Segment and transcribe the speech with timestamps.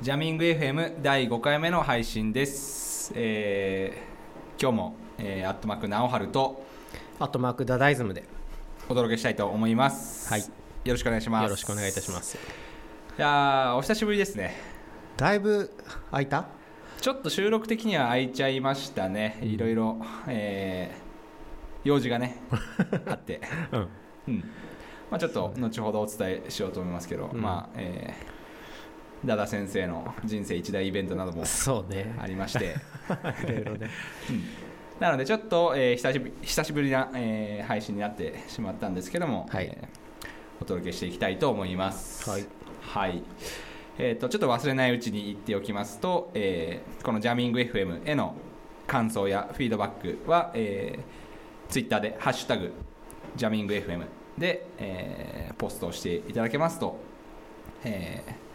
[0.00, 4.08] ジャミング FM 第5回目の配信です、えー
[4.60, 6.64] 今日も、えーアットマーク直春と
[7.20, 8.24] アットマークダダイズムで
[8.88, 10.28] お届けしたいと思います。
[10.28, 10.40] はい。
[10.40, 10.46] よ
[10.84, 11.44] ろしくお願いします。
[11.44, 12.36] よろしくお願いいたします。
[12.36, 12.40] い
[13.20, 14.56] やーお久しぶりですね。
[15.16, 15.70] だいぶ
[16.10, 16.46] 空いた？
[17.00, 19.38] ちょっと収録的には空いちゃいましたね。
[19.42, 21.08] いろいろ、えー
[21.84, 22.36] 用事がね
[23.06, 23.40] あって。
[23.70, 23.88] うん。
[24.26, 24.38] うん。
[25.10, 27.40] まあ、ちょっと後ほどお伝えしようと思いますけど、うん。
[27.40, 28.37] まあえー、
[29.24, 32.14] ダダ先生の人生一大イベントなどもそうね。
[32.18, 32.76] ありまして、
[33.44, 33.88] いろいろね。
[34.30, 34.44] うん。
[35.00, 39.66] なのでちょっと、えー久しぶり久しぶりな、えー配信になってしまったんですけども、はい。
[39.66, 39.88] えー
[40.60, 42.28] お届けしていきたいと思います。
[42.28, 42.44] はい。
[42.80, 43.22] はい。
[43.96, 48.34] えー、とちょっと忘れないうちに言っておきますと、えーこのジャミング FM への
[48.86, 52.72] 感想やフィードバックは、えー、ツイッターで「ハッシュタグ
[53.36, 54.04] ジャミング FM
[54.38, 56.98] で」えーポストをしていただけますと、
[57.84, 58.47] えー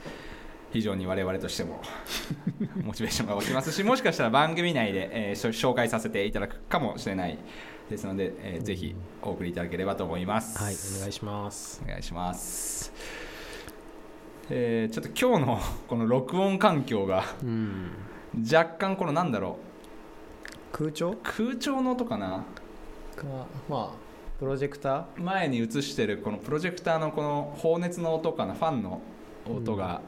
[0.73, 1.79] 非常に我々としても
[2.83, 7.37] モチベーションが湧きますしもしかしたら番組内で、えー紹介させていただくかもしれない
[7.89, 10.57] ですので、えーぜひお送りいただければと思います。
[10.57, 11.81] はいお願いします。
[11.85, 12.91] お願いします。
[14.49, 17.91] えーちょっと今日のこの録音環境がうん。
[18.51, 19.57] 若干このなんだろ
[20.71, 21.11] 空調？
[21.11, 22.43] う空調の音かな？
[23.15, 23.23] が
[23.69, 23.89] まあ
[24.39, 28.53] プロジェクタ前に映してるこのプロジェクターのこの放熱の音かな？
[28.55, 29.01] ファンの
[29.47, 30.01] 音が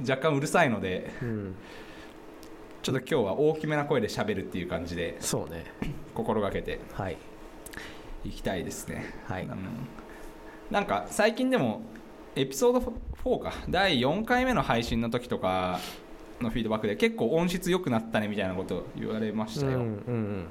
[0.00, 1.54] 若干うるさいのでーうん。
[2.82, 5.64] ちょっと今日は大きめな声で喋るっていう感じでそうね。
[6.14, 7.16] 心がけてはい。
[8.24, 9.14] いきたいですね。
[9.26, 9.44] はい。
[9.44, 9.58] うん。
[10.70, 11.82] なんか最近でも
[12.36, 12.92] エピソード
[13.24, 13.52] 4か。
[13.68, 15.80] 第4回目の配信の時とか
[16.40, 20.46] のフィードバックで結構音質良くなったねみたいなこと言われましたよ、うんうん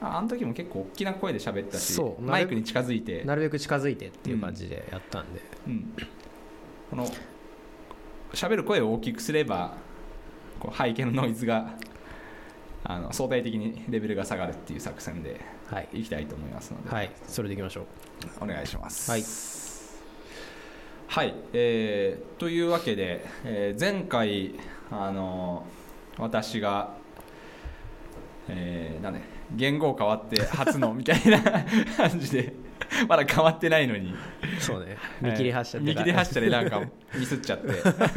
[0.00, 5.40] ああの時も結構大きな声で喋ったしマイクに近づいうんて、なるべく近づいてっていう感じでやったんで。
[5.68, 5.94] うん、
[6.90, 7.06] この
[8.34, 9.74] 喋る声を大きくすれば
[10.58, 11.74] こう背景のノイズが
[12.84, 15.40] あの相対的にレベルが下がるっていう作戦で
[15.72, 15.88] はい。
[15.94, 17.10] いきたいと思いますので、はい。
[17.26, 17.86] それでいきましょう。
[18.42, 19.10] お願いします。
[19.10, 19.24] はい。
[21.06, 24.54] はい、えーというわけで、えー前回
[24.90, 25.66] あの
[26.18, 26.94] 私が、
[28.48, 29.20] えーなんで
[29.54, 31.64] 言語変わって初のみたいな
[31.96, 32.54] 感じで
[33.08, 34.14] まだ変わってないのに。
[34.58, 34.96] そうね。
[35.20, 36.80] 見切り発車えー見切り発車でなんか
[37.14, 37.68] ミスっちゃって。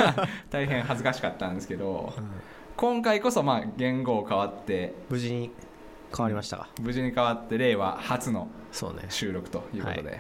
[0.49, 2.29] 大変恥ずかしかったんですけどうん。
[2.77, 4.93] 今回こそまあ言語変わって。
[5.09, 5.51] 無事に
[6.15, 6.69] 変わりましたか？
[6.81, 9.03] 無事に変わって令和初のそうね。
[9.09, 10.19] 収録ということで、はい。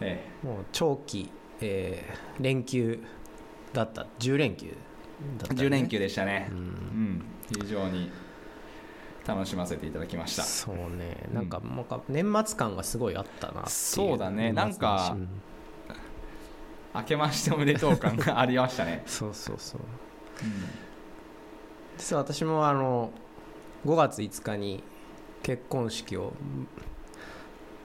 [0.00, 1.30] えもう長期、
[1.60, 2.98] えー連休
[3.72, 4.06] だった。
[4.18, 4.66] 10連休
[5.38, 6.48] だった、ーね、10連休でしたね。
[6.50, 6.56] う、ん。
[6.58, 7.24] うん、
[7.62, 8.10] 非常に
[9.26, 10.42] 楽しませていただきました。
[10.42, 11.28] そうね。
[11.32, 14.52] なんか,、なんか年末感がすごいあったなそうだね。
[14.52, 15.28] なんかうん。
[16.94, 19.80] 明けましておめでとう感がありましたね、 そうそうそう。
[19.80, 19.84] う
[21.96, 23.10] 実は私もあの
[23.86, 24.82] 5月5日に
[25.42, 26.32] 結婚式を、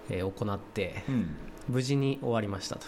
[0.10, 1.36] えー行ってんうん
[1.68, 2.86] 無事に終わりましたと。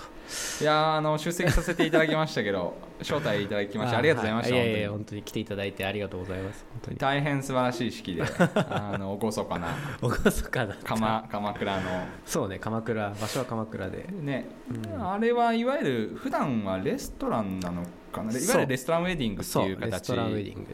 [0.61, 6.65] いやーあの出席させていただきましたけど 招待いただきましてありがとうございました、はい、いやいや本本当に来ていただいてありがとうございます。
[6.71, 6.97] 本当に。
[6.97, 8.23] 当に大変素晴らしい式で
[8.53, 12.07] あの厳かなおごそかだった鎌鎌倉の。
[12.25, 14.05] そうね鎌倉場所は鎌倉で。
[14.11, 14.49] ね、
[14.93, 15.11] うん。
[15.11, 18.31] あれはいわゆる普段はレストランなのかな？
[18.31, 20.15] いわゆるレストランウェディングっていう形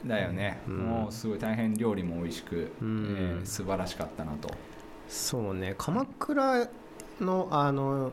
[0.06, 0.78] だよね、うん。
[0.78, 3.16] もうすごい大変料理も美味しく、うん。
[3.18, 4.50] えー素晴らしかったなと。
[5.08, 6.68] そうね鎌倉
[7.22, 8.12] のあの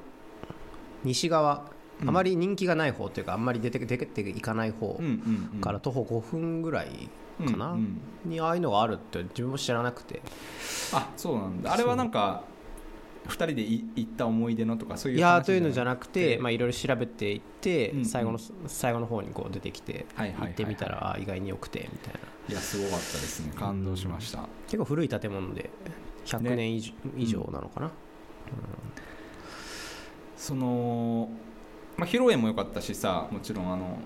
[1.04, 1.70] 西側
[2.00, 2.08] うん。
[2.08, 5.60] あまり人気がない方というか、あんまり出て出ていかない方うんうんうん。
[5.60, 7.08] から徒歩5分ぐらい
[7.46, 8.30] かな、うんうん。
[8.30, 10.22] にああいうのがあるって自分も知らなくて。
[10.92, 11.72] あそうなんだ。
[11.72, 12.44] あれはなんか
[13.28, 18.04] 2人でい行った思い出のとかそういういやーというのじゃななくてまあいろいろ調べていって、うんうん。
[18.04, 22.20] 最後の最後の方にこう出てきて、はいはい行ってみたら意外に良くてみたいな。
[22.48, 23.52] いやすごかったですね。
[23.54, 25.70] 感動しました、結構古い建物で
[26.24, 27.92] 100年以上,、以上なのかな、
[30.36, 31.28] その、
[31.96, 33.98] まあ、披露宴も良かったしさもちろんあの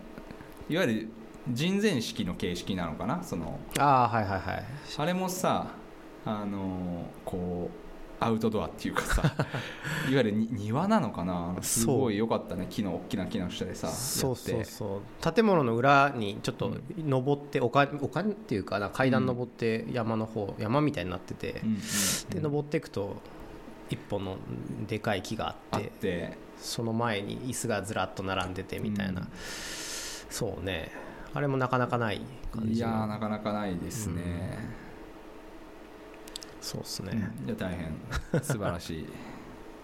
[0.69, 1.09] いわゆる
[1.49, 3.59] 人前式の形式なのかなその。
[3.79, 4.65] ああはいはいはい。
[4.97, 5.69] あれもさ
[6.25, 7.87] あのこう
[8.19, 9.23] アウトドアっていうかさ
[10.11, 15.33] いわゆるに庭なのかなすごい良かったね木の大きな木の下でさそうそうそう。
[15.33, 21.81] 建物の裏にちょっと登って丘丘っていうかな階段登って山の方、山みたいになってて、うんうんうん。
[22.31, 23.17] で登っていくと
[23.91, 24.37] 一本の
[24.87, 25.91] でかい木がああっって。
[25.91, 29.29] てその前に椅子がずらっと並んでてみたいな、うん。
[30.31, 30.91] そうね。
[31.35, 32.75] あれもなかなかない感じ。
[32.75, 34.59] いやなかなかないですね、
[36.61, 37.47] そうっすね、うん。
[37.47, 38.43] いや大変。
[38.43, 39.07] 素晴らしい。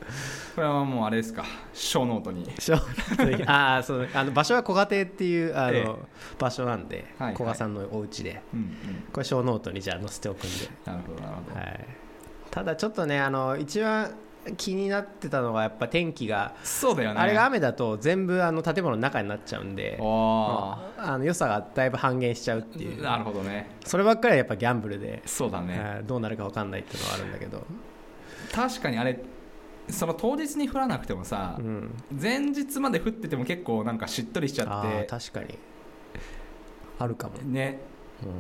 [0.55, 1.45] これはもうあれですか。
[1.73, 2.51] 小ノートに。
[2.59, 2.75] 小
[3.47, 4.09] ああそう。
[4.15, 5.95] あの場所は古賀亭っていうあの、ええ。
[6.39, 7.35] 場所なんで、はいはい。
[7.35, 8.43] 古賀さんのお家で。
[8.53, 8.69] うんうん。
[9.13, 11.87] これショーノートにじゃあ載せておくんで、なるほどなるほど、はい、
[12.53, 14.15] ただちょっとねあの一番
[14.59, 17.21] 気になってたのがやっぱ天気が、そうだよね。
[17.21, 23.03] あれが雨だと全部あの建物の中になっちゃうんでおあの良さがだいぶ半減しちゃうっていーう。
[23.03, 23.71] なるほどね。
[23.87, 25.81] そればっかりはやっぱギャンブルで、そうだね。
[25.81, 27.65] はいどうなるか分かんないっていうのはあるんだけど、
[28.53, 29.19] 確かにあれ
[29.89, 34.89] その当日に降らなくてもさ、うん、前日まで降ってても結構なんかしっとりしちゃあって。
[34.89, 35.59] ー確かに。
[36.99, 37.81] あるかも、ね。
[37.87, 37.92] うん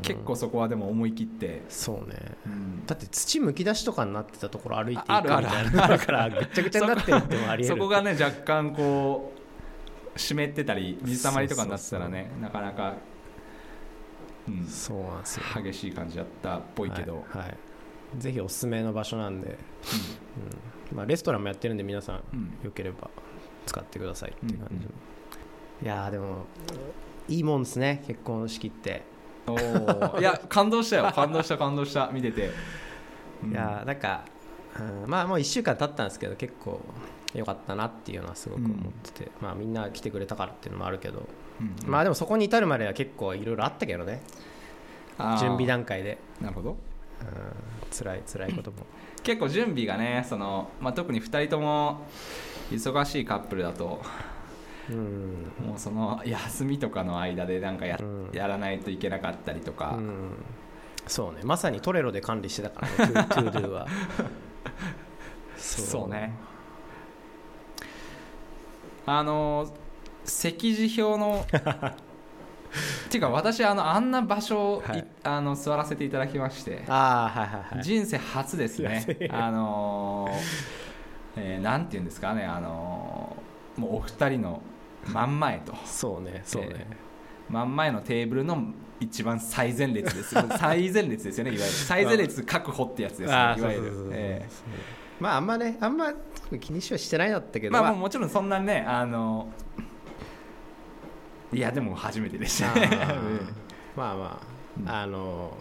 [0.02, 2.16] 結構そこはでも思い切って、そうね。
[2.46, 2.86] うん。
[2.86, 5.72] だって土むき出しとかになってたところ歩いていくみたいああるある。
[5.72, 7.74] なのあるからぐっちゃぐちゃになってるってもありえる。
[7.74, 9.32] そこがね若干こ
[10.14, 12.94] う湿ってたり水たまりとかになってたらねなかなか、
[14.48, 15.44] うん、そうなんですよ。
[15.62, 17.56] 激しい感じだったっぽいけど、はい、はい。
[18.18, 19.58] ぜひおすすめの場所なんで、
[20.92, 20.96] うん。
[20.96, 22.58] まあ、レストランもやってるんで皆さんうん。
[22.62, 23.10] よければ
[23.64, 24.88] 使ってくださいっていう感じ、う
[25.84, 25.86] ん。
[25.86, 26.44] いやーでも
[27.28, 29.02] いいもんですね結婚式って、
[29.46, 31.12] お ーいや感動したよ。
[31.12, 32.10] 感動した感動した。
[32.12, 32.50] 見てて、
[33.44, 33.52] うん。
[33.52, 34.24] いやーなんか、
[35.04, 36.80] うんまあもう1週間経ったんですけど結構
[37.34, 41.26] 良かったなっていうのはすごく思ってて、まあみんな来てくれたからっていうのもあるけど、
[41.60, 44.22] うんまあでもそこに至るまでは結構いろいろあったけどね。
[45.38, 46.70] 準備段階で、なるほど。
[46.70, 46.76] うん、
[47.96, 48.78] 辛い辛いことも。
[49.22, 52.06] 結構準備がねその、まあ、特に2人とも
[52.70, 54.02] 忙しいカップルだと
[54.92, 55.52] うん。
[55.66, 58.30] もうその休みとかの間でなんかや,、うん。
[58.32, 60.30] やらないといけなかったりとか、うん。
[61.06, 61.40] そうね。
[61.44, 63.86] まさに Trello で管理してたからね To Do は。
[65.56, 66.08] そう。
[66.08, 66.32] ね。
[69.04, 69.72] あの
[70.24, 71.46] 席次表のっ
[73.10, 75.00] ていうか私あのあんな場所、はい。
[75.00, 76.84] いあの座らせていただきまして。
[76.88, 77.82] ああはいはいはい。
[77.82, 79.28] 人生初ですね。
[79.32, 80.32] あのー
[81.34, 82.44] えーなんていうんですかね。
[82.44, 84.60] あのーもうお二人の
[85.06, 85.74] 真ん前と。
[85.84, 86.86] そうねそうね、
[87.50, 88.62] 真ん前のテーブルの
[89.00, 90.34] 一番最前列です。
[90.58, 91.68] 最前列ですよねいわゆる。
[91.70, 94.42] 最前列確保ってやつですねああいわゆる。
[95.20, 96.12] まああんまねあんま
[96.60, 99.48] 気にしはしてないだったけどえまあもちろんそんなにねあの
[101.52, 102.86] いやでも初めてでしあたね。
[102.88, 103.52] ー。
[103.96, 104.40] まあま
[104.80, 104.88] うん。
[104.88, 105.52] ああの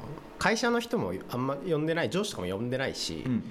[0.41, 3.41] 会社の人もあんま呼んでない上司とかも呼んでないし、うんうん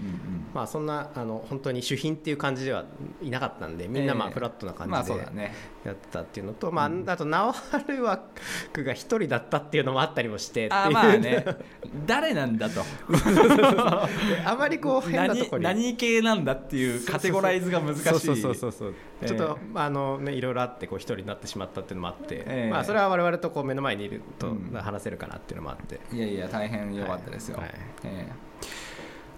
[0.52, 2.84] まあそんなあの本当に主賓っていう感じでは
[3.22, 4.34] いなかったんでみんなまあええ。
[4.34, 5.52] フラットなうんまあ感じで
[5.84, 11.44] やってたっていうのと、まああと直春枠が一人だったっていうのもあったりもしてあーまあね。
[12.06, 12.80] 誰なんだと。
[12.80, 18.02] であまりこう変なとこ何に何系なんだっていうカテゴライズが難しい。
[18.02, 19.28] そうそうそうそうええ。
[19.28, 22.70] ちょっと、あのねいろいろあってこう一人になってしまったっていうのもあって、ええ。
[22.70, 24.72] まあそれは我々とこう目の前にいるとうん。
[24.80, 27.68] 話せるかなっていうのもあって、いやいや大変良かったですよ、はい。
[27.68, 28.32] はいええ。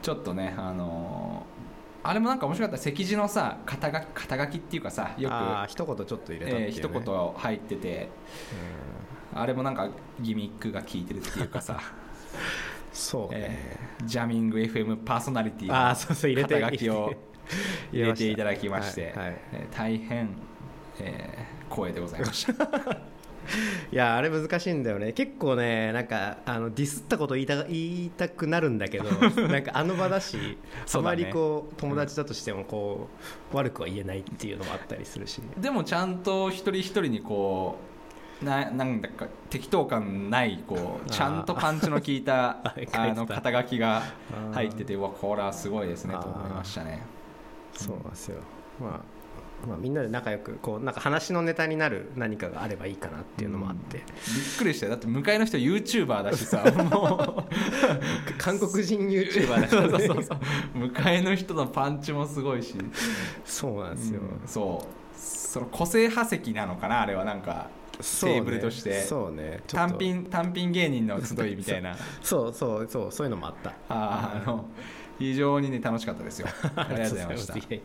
[0.02, 1.62] ちょっとねあのー
[2.04, 2.82] あれもなんか面白かった。
[2.82, 5.34] 席次のさ肩書き肩書きっていうかさよく
[5.68, 6.66] 一言ちょっと入れたっていう、ね。
[6.66, 8.08] えー一言入ってて。
[9.34, 9.88] あれもなんか
[10.20, 11.80] ギミックが効いてるっていうかさ、
[12.92, 17.14] そうね、えージャミング FM パーソナリティの肩書きを
[17.92, 19.36] 入れていただきまして、はいはい。
[19.52, 20.28] えー大変、
[21.00, 23.11] えー光栄でございました
[23.90, 25.12] いやあれ難しいんだよね。
[25.12, 29.04] 結構ねなんかあのディスったこと言いた言いたくなるんだけど
[29.48, 30.58] なんかあの場だし
[30.94, 33.08] あまりこう友達だとしてもこ
[33.52, 35.40] う、悪くは言えないっていうのもあったりするし。
[35.58, 37.76] でもちゃんと一人一人にこ
[38.42, 42.74] うななんだか適当感ないこうちゃんとパンチの効いた あ
[43.14, 44.02] の肩書きが
[44.52, 47.02] 入っててうわこれはすごいですねと思いましたね。
[47.74, 48.40] そうなんですよ、
[48.80, 49.00] まあ、
[49.66, 54.04] まあみんなで仲良くこうなんか話のネタになる何かがあればいいかなっていうのもあって、びっ
[54.58, 54.90] くりしたよ。
[54.90, 56.64] だって向かいの人 YouTuber だしさ。
[56.72, 60.38] もう韓国人 YouTuber だか そうそうそう。
[60.78, 62.74] 向かいの人のパンチもすごいし、
[63.44, 64.48] そうなんですよ、うん。
[64.48, 65.18] そう。
[65.18, 69.02] その個性派席なのかなあれはなんかテーブルとして。
[69.02, 69.60] そうね。
[69.66, 69.90] ちょっと。
[69.90, 71.96] 単品単品芸人の集いみたいな。
[72.22, 73.72] そうそうそうそういうのもあった。
[73.88, 74.64] あーあの
[75.18, 76.48] 非常にね楽しかったですよ。
[76.74, 77.52] ありがとうございました。
[77.54, 77.62] はい。
[77.68, 77.80] ー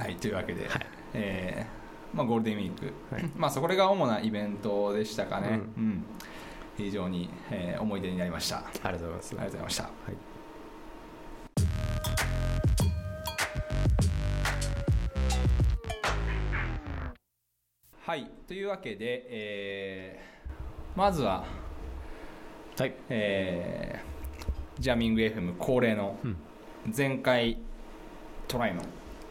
[0.00, 0.86] はいというわけで、はい。
[1.12, 3.30] えーまあ、ゴールデンウィーク、はい。
[3.36, 5.56] まあ、そこが主なイベントでしたかね、うん。
[5.56, 6.04] うん。
[6.78, 8.58] 非常に、えー思い出になりました。
[8.58, 9.34] ありありがとうございます。
[9.36, 9.82] がとうございました。
[9.82, 10.16] はい。
[18.02, 20.40] はいというわけで、えー
[20.96, 21.44] まずは、
[22.78, 22.94] はい。
[23.10, 24.10] えー
[24.80, 26.36] ジャミング FM 恒例のうん。
[26.96, 27.58] 前回
[28.48, 28.80] トライの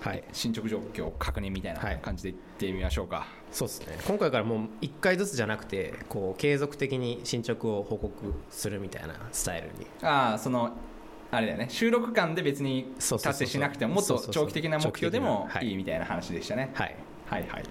[0.01, 0.23] はい。
[0.31, 1.99] 進捗状況確認みたいなはい。
[2.01, 3.97] 感じでいってみましょうか、そうですね。
[4.07, 9.87] 今回からもう1回ずつじゃなくてこう継続的に進捗を報告するみたいなスタイルに。
[10.01, 10.71] ああその
[11.31, 11.67] あれだよね。
[11.69, 16.95] 収録間で別に達成しなくてももっと長期的な目標でもいいみたいな話でしたね、はい。
[17.27, 17.63] はいはい。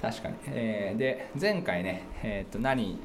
[0.00, 2.98] 確かに、えーで前回ね、えー、と何、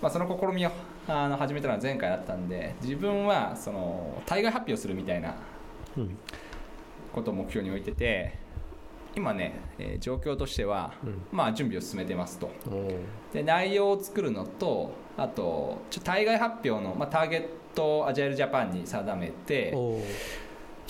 [0.00, 0.70] まあ、その試みを
[1.08, 5.34] あの始めたのは前回だったんで自分はその対外発表するみたいな
[5.96, 6.16] うん
[7.12, 8.38] ことを目標に置いてて
[9.14, 11.22] 今ね、えー状況としては、うん。
[11.30, 12.50] まあ、準備を進めてますと。
[13.32, 19.74] で内容を作るのとあとちょ対外発表の、まあ、ターゲットをアジャイルジャパンに定めてち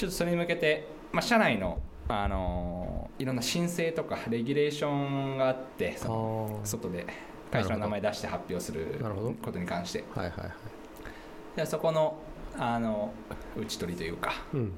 [0.04, 7.06] ょっとそれに向けて、まあ、社内の、あのーいろんな申請とかレギュレーションがあってその外で
[7.52, 9.04] 会社の名前出して発表する
[9.42, 10.04] ことに関して。
[10.14, 10.52] はいはいはい。
[11.56, 12.16] でそこの
[12.58, 13.12] あの
[13.56, 14.72] 打ち取りというかうん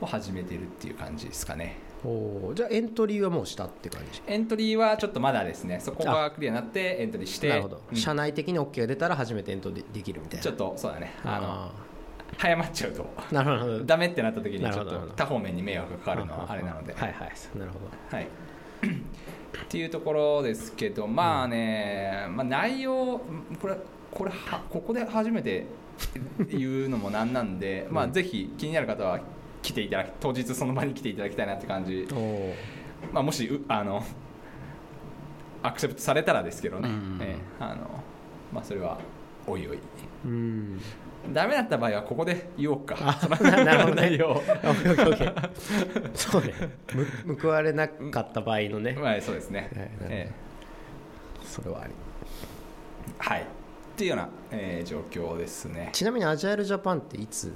[0.00, 1.76] を始めてるっていう感じですかね。
[2.04, 2.54] おー。
[2.54, 4.22] じゃあエントリーはもうしたって感じ？
[4.26, 5.80] エントリーはちょっとまだですね。
[5.80, 7.48] そこがクリアになってエントリーして。
[7.48, 7.96] なるほど、うん。
[7.96, 10.42] 社内的に OK が出たら初めてエントリーできるみたいな。
[10.42, 11.12] ちょっとそうだね。
[11.24, 11.72] あのあ
[12.38, 13.06] 早まっちゃうと。
[13.30, 13.84] ーなるほど。
[13.84, 16.94] ダメってなった時にちょっと多方面に迷惑がかかるのはあれなので。
[16.94, 18.16] はいはいなるほど。
[18.16, 18.26] はい。
[18.26, 23.20] っていうところですけどまあね、まあ、内容
[23.60, 23.76] これ
[24.10, 25.66] これはここで初めて
[26.48, 29.20] 言うのもなんなんで、まあぜひ気になる方は
[29.62, 32.08] 来ていただき当日その場に来ていただきたいなって感じ、
[33.12, 34.02] まあ、もしうあの
[35.62, 38.02] アクセプトされたらですけどね、うんええあの
[38.52, 38.98] まあ、それは
[39.46, 39.78] おいおい。
[40.24, 40.80] うん。
[41.32, 43.18] ダメだった場合はここで言おうか。
[43.40, 44.18] ななるほどね。
[46.14, 46.54] そうね。
[47.24, 50.32] む 報われなかった場合のね、まあそうですね、はいええ。
[51.44, 51.94] それはあり。
[53.18, 53.46] はい
[54.00, 55.90] っていうような、えー状況ですね。
[55.92, 57.52] ちなみにアジャイルジャパンっていつ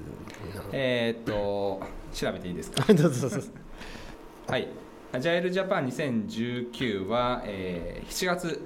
[0.72, 1.80] えーっと
[2.12, 2.84] 調べていいですか？
[2.92, 3.48] どうぞどうぞ。
[4.48, 4.68] はい。
[5.12, 8.62] アジャイルジャパン2019は、えー7月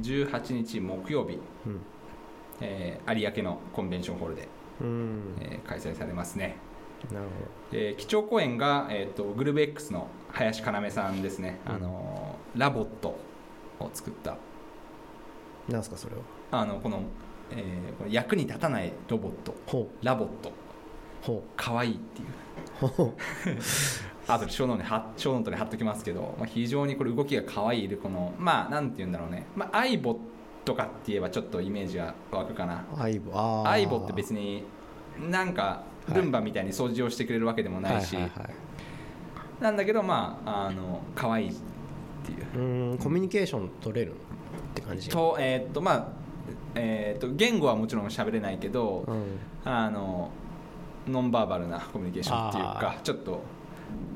[0.00, 1.80] 18日木曜日、うん。
[2.60, 4.48] えー有明のコンベンションホールで、
[4.80, 5.20] うん。
[5.40, 6.56] えー開催されますね。
[7.12, 7.26] なる
[7.70, 13.16] で基調講演が、えーっとグルベックスの林要さんですね、うんあのーラボット
[13.78, 14.32] を作った。
[14.32, 14.38] ほ
[15.68, 16.22] どなんすかそれは？
[16.50, 17.02] あのこの,、
[17.50, 19.54] えーこの役に立たないロボット。
[19.66, 20.50] ほ LOVOT。
[20.50, 20.52] う。
[21.22, 22.28] ほ可愛いっていう。
[24.28, 30.18] あとショーノートに貼ショーノートに貼っときますけど、まあ、非常にこれ動きが可愛いこのまあなんて言うんだろうね、まあ、アイボ
[30.64, 32.84] とかって言えばちょっとイメージが湧くかな。
[32.98, 33.32] アイボ
[33.64, 34.64] アイボって別に
[35.30, 38.16] なんかルンバみたいに掃除をしてくれるわけでもないし、
[39.60, 41.54] なんだけどまああの可愛いっ
[42.24, 42.38] ていう。
[42.54, 44.14] うーんコミュニケーション取れるっ
[44.74, 45.08] て感じ？
[45.08, 46.25] とえーっとまあ
[46.74, 49.24] えーっと言語はもちろん喋れないけど、うん。
[49.64, 50.30] あの
[51.08, 53.40] ノンバーバルなコミュニケーションっていうあかちょっと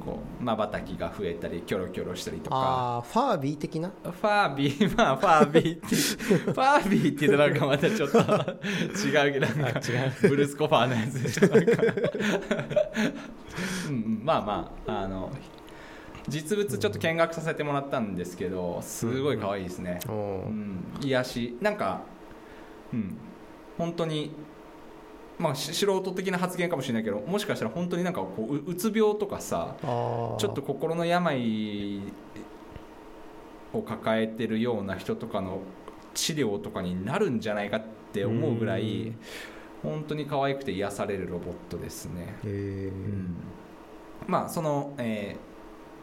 [0.05, 3.05] こうまばたきが増えたりキョロキョロしたりとか。
[3.07, 3.93] ファービー的な？
[4.03, 9.81] ファービー まあファービーって ファービーって言うとなんかまたちょっと違うけどなんか
[10.23, 11.49] ブルース・コファーのやつでしょ。
[11.49, 11.83] なんか。
[13.89, 15.31] うんうんまあまああの
[16.29, 20.13] 実物ちょっと見学させてもらったんですけどすごい可愛いですね、おー。
[20.47, 21.59] うん、癒し。
[21.61, 22.03] なんか
[22.93, 23.17] うん。
[23.79, 24.31] 本当に
[25.39, 32.03] まあし素人的な発言かもしれないけどもしかしたら本当になんかこうううつ病とかさちょっと心の病
[33.73, 35.61] を抱えてるような人とかの
[36.13, 37.83] 治療とかになるんじゃないかっ
[38.13, 39.17] て思うぐらいうん。
[39.83, 42.35] 本当に可愛くて癒されるロボットですね、
[44.27, 45.51] まあその、えー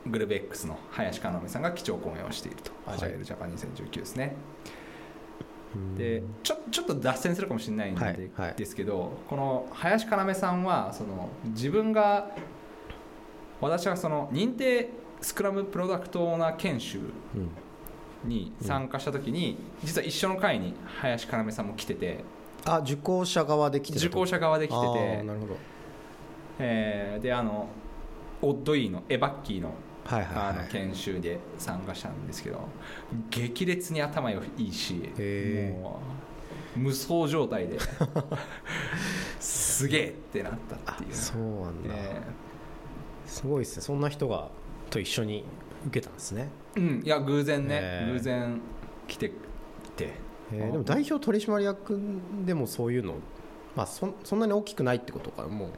[0.10, 2.96] グルベックスの林要さんが基調講演をしていると、はい。
[2.96, 4.36] アジャイルジャパン2019ですね。
[4.72, 4.77] うん
[5.98, 8.54] でちょちょっと脱線するかもしれないんで,、はいはい。
[8.56, 12.32] ですけどこの林要さんはその自分が
[13.62, 14.90] 私はその認定
[15.22, 17.00] スクラムプロダクトオーナー研修
[17.36, 17.50] うん。
[18.24, 22.24] に参加した時に、実は一緒の会に林要さんも来てて
[22.66, 25.58] あ受講者側で来てた受講者側で来ててなるほど。
[26.60, 27.70] えーであの
[28.42, 29.74] オッドイーのエバッキーの
[30.08, 32.68] はいはいあのはい研修で参加したんですけど
[33.30, 34.94] 激烈に頭いいし
[35.74, 36.00] も
[36.76, 37.78] う無双状態で
[39.40, 40.54] すげえってなっ
[40.86, 41.14] たっていう。
[41.14, 42.22] そうなんだ、え
[43.26, 43.82] すごいですね。
[43.84, 44.50] そんな人が
[44.90, 45.44] と一緒に
[45.88, 48.60] 受けたんですね、ーうんいや偶然ね、偶然
[49.08, 49.30] 来て
[49.96, 50.14] て。
[50.54, 50.72] えー。
[50.72, 52.00] でも代表取締役
[52.46, 53.16] でもそういうの、
[53.76, 55.70] まあ、そんそんなに大きくないってことかもう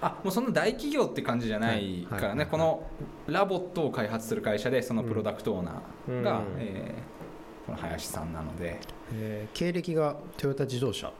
[0.00, 2.86] あもうそんな大企業って感じじゃないからね、この
[3.26, 6.44] ラボットを開発する会社でそのプロダクトオーナーが、うん。
[6.58, 7.18] えー
[7.66, 8.80] この林さんなので。
[9.12, 11.12] えー経歴がトヨタ自動車？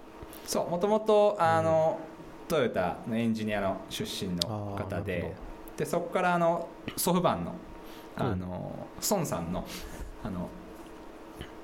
[0.47, 1.99] そうもともとあの、
[2.49, 5.20] トヨタのエンジニアの出身の方で。
[5.20, 5.35] ほ
[5.76, 7.52] でそこからあのソフバンの
[8.16, 8.26] うん。
[8.32, 9.66] あの、孫さんの
[10.25, 10.49] あの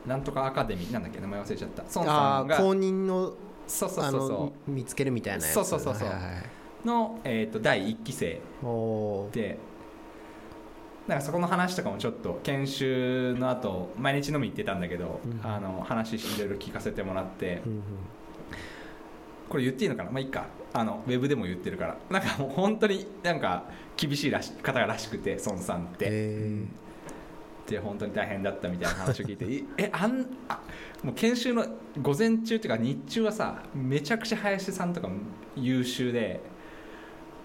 [0.07, 1.83] なんとかアカデミーなんだっけ名前忘れちゃった。
[1.83, 3.33] 孫さんがああ公認の
[3.67, 4.21] そうそうあそう。
[4.21, 5.55] その見つけるみたいなやつ。
[5.55, 6.09] そうそうそうそう。
[6.09, 6.33] はいはい
[6.85, 8.41] の、えー、と第1期生
[9.33, 9.59] で
[11.07, 15.41] なんかそこの話とかもちょっと研修の後毎日飲み行ってたんだけど、うん。
[15.45, 17.83] あの話いろいろ聞かせてもらってうんうん。
[19.49, 20.11] これ言っていいのかな？
[20.11, 20.47] まあいいか。
[20.73, 21.97] あのウェブでも言ってるから。
[22.11, 23.65] なんかもう本当になんか
[23.97, 26.65] 厳しいらし方らしくて孫さんって、へ
[27.67, 30.61] で本当に大変だったみたいな話を聞いていえあんあ
[31.03, 31.67] もう研修の
[32.01, 35.09] 午前中っていうか日中はさめちゃくちゃ林さんとか
[35.57, 36.41] 優秀で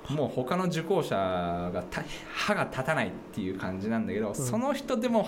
[0.16, 5.28] もう他の受講者がた歯が立たないっていう感じなんだけど、その人でも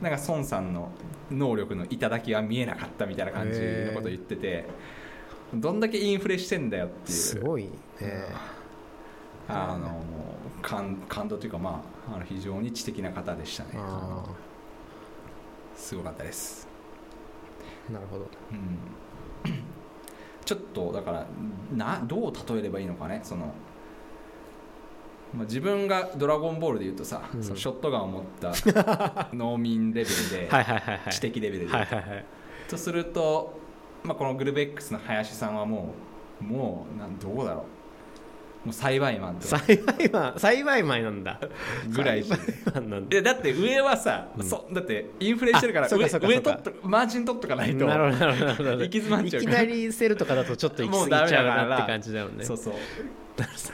[0.00, 0.90] なんか孫さんの
[1.30, 4.66] 能力の頂は見えなかったみたいな感じのことを言ってて
[5.54, 7.18] どんだけインフレしてんだよっていう。
[7.18, 7.70] すごいね。
[9.48, 10.02] あの
[10.60, 13.70] 感感動というかまああの非常に知的な方でしたね。
[13.76, 14.24] あ
[15.76, 16.66] すごかったです、
[17.90, 18.26] あなるほど。
[18.50, 18.78] うん、
[20.44, 21.26] ちょっとだから
[21.72, 23.52] などう例えればいいのかねその、
[25.34, 27.42] まあ、自分が「ドラゴンボール」で言うとさ、うん。
[27.42, 30.48] そのショットガンを持った 農民レベルで、
[31.10, 32.24] 知的レベルで、はいはいはい。
[32.68, 33.58] とすると、
[34.04, 35.94] まあ、このグルベックスの林さんはも
[36.40, 37.64] うもうなんどうだろ
[38.64, 38.66] う。
[38.66, 39.58] もう栽培マンとか。
[39.58, 41.40] 栽培マン栽培マンなんだ。
[41.88, 42.24] ぐらい。
[42.24, 43.32] 栽培マンなんだ。
[43.32, 44.44] って上はさ、うん。
[44.44, 52.44] そだってインフレしてるから上上取っとマージン取っとかないとなるほどなるほど行き詰まっちゃういきなりセルとかだとちょっと行き過ぎちゃうなって感じだよね。
[52.44, 52.74] そうそう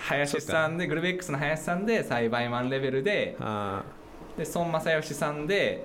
[0.09, 3.83] 林さんでグルベックスの林さんで栽培マンレベルであ。
[4.37, 5.85] で孫正義さんで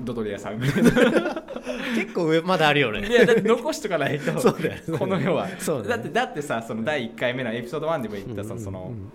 [0.00, 0.58] ドドリアさん。
[0.58, 3.06] ぐらいー結構上まだあるよね。
[3.06, 4.98] いやだって残しとかないと そうだよね。
[4.98, 5.48] この世は。
[5.58, 5.96] そうだね。
[5.96, 9.12] だってだってさその第1回目のエピソード1でも言ったさ、うんそのうん。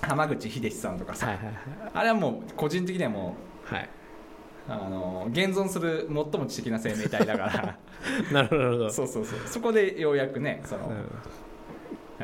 [0.00, 1.46] 浜口秀さんとかさ、はいはい。
[1.94, 3.36] あれはもう個人的にはも
[3.70, 3.88] うはい。
[4.66, 7.78] あの現存する最も知的な生命体だから。
[8.32, 8.90] なるほどなるほど。
[8.90, 9.38] そうそうそう。
[9.46, 11.04] そこでようやくねその、うん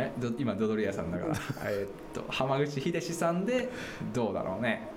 [0.00, 1.34] えど今ドドリアさんだから。
[1.70, 3.68] えーっと浜口秀さんで
[4.12, 4.88] どうだろうね。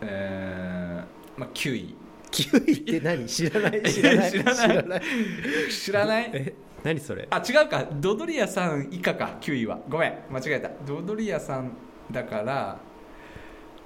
[0.00, 1.94] えー、まあ9位
[2.30, 3.26] 9位って何？
[3.28, 3.82] 知らない？
[3.82, 4.30] 知らない。
[4.30, 4.54] 知らない。
[4.54, 5.02] 知らない。
[5.70, 6.30] 知らない？
[6.34, 7.26] え何それ？
[7.30, 7.86] あ違うか。
[7.92, 9.78] ドドリアさん以下か9位は。
[9.88, 10.14] ごめん。
[10.30, 10.70] 間違えた。
[10.86, 11.72] ドドリアさん
[12.10, 12.78] だから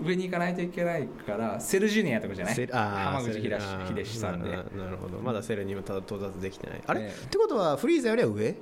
[0.00, 2.66] 上に行かないといけないからセルジュニアとかじゃない？
[2.66, 4.50] 浜口秀セルあー秀さんで。
[4.50, 5.18] ななるほど。
[5.18, 6.82] まだセルにも到達できてない。
[6.86, 7.24] あれ、ええ。
[7.26, 8.54] ってことはフリーザよりは上？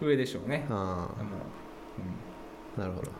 [0.00, 0.66] 上でしょうね。
[0.68, 0.80] あもう、
[2.76, 3.10] あなるほど。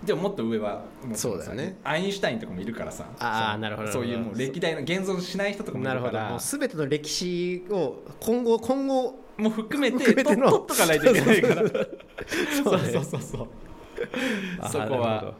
[0.00, 1.78] うん、でももっと上はもそうだよね。
[1.84, 3.06] アインシュタインとかもいるからさ。
[3.18, 3.92] あなるほど。
[3.92, 6.12] そういうもう歴代の現存しない人とかもいなるから。
[6.12, 6.30] るほど。
[6.32, 11.54] もう全ての歴史を今後今後もう含めて取っとかないといけないから。
[11.56, 11.64] そ
[12.76, 13.48] うそうねそうそうそう。
[14.60, 15.34] あそこは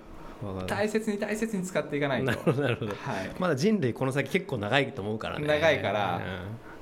[0.67, 2.91] 大切に大切に使っていかないなるとほどなるほど。
[2.93, 3.31] はい。
[3.39, 5.47] まだ人類この先結構長いと思うからね。
[5.47, 6.21] 長いから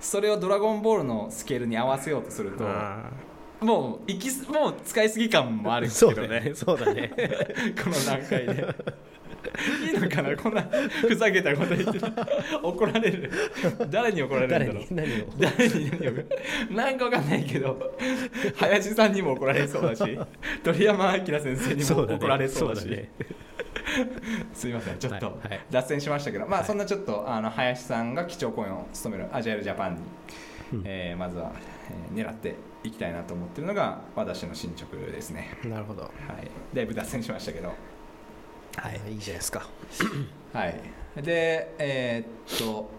[0.00, 3.10] それを「ドラゴンボール」のスケールに合わせようとするとうんあ
[3.64, 6.52] もう行きすもう使いすぎ感もあるーけどね。
[6.54, 7.10] そうだね。
[7.10, 7.44] そうだね。
[7.82, 8.74] この段階で。
[9.84, 10.34] いいのかな？
[10.36, 12.00] こんなふざけたこと言って
[12.62, 13.30] 怒られる。
[13.90, 14.82] 誰に怒られる誰んだろう。
[14.82, 14.88] に？
[14.90, 15.26] 何を？
[15.38, 16.12] 誰に何を？
[16.70, 17.96] なんかわかんないけど。
[18.56, 20.18] 林さんにも怒られそうだし。
[20.62, 22.86] 鳥山明先生にも怒られそうだし。
[22.86, 23.10] ね。
[24.54, 24.98] すいません。
[24.98, 25.38] ちょっと
[25.70, 26.66] 脱線しましたけど、まあはい。
[26.66, 30.00] そんなちょっとあの林さんが基調講演を務めるアジャイルジャパンに、
[30.72, 30.82] うん。
[30.86, 31.52] えーまずは、
[31.90, 36.02] えー狙っていきたいなと思ってるのが私の進捗ですね、なるほど。
[36.02, 37.68] はい、だいぶ脱線しましたけど。
[37.68, 37.74] は
[38.90, 39.12] い。
[39.12, 39.66] いいじゃないですか。
[40.52, 40.80] はい。
[41.22, 42.90] でえーっと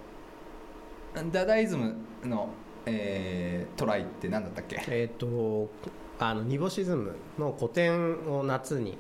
[1.32, 2.50] ダダイズムの、
[2.86, 4.82] えートライって何だったっけ？
[4.88, 5.70] えっ、と
[6.20, 8.98] あのニボシズムの個展を夏に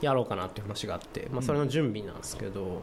[0.00, 2.82] やろうかなっていう話があって、まあ、それの準備なんですけど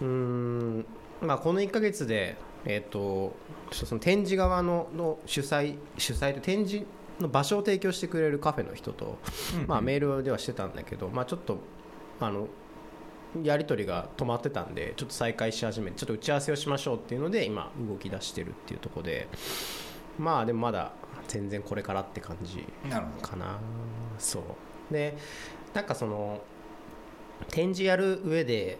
[0.00, 0.86] うーん
[1.20, 3.34] まあこの1か月でえっ、と
[3.70, 6.86] ちょっとその展示側のの主催主催と展示
[7.20, 9.18] の場所を提供してくれるカフェの人と、
[9.66, 11.58] まあ、メールではしてたんだけど、まあ、ちょっと
[12.20, 12.48] あの
[13.42, 19.28] やり取りが止まってたんでちょっと再開し始めてちょっと打ち合わせをしましょうっていうので今動き出してるっていうところで。
[20.18, 20.92] まあでもまだ
[21.28, 22.64] 全然これからって感じ
[23.22, 23.58] かな。
[24.18, 24.92] そう。
[24.92, 25.16] で
[25.72, 26.40] なんかその
[27.48, 28.78] 展示やる上で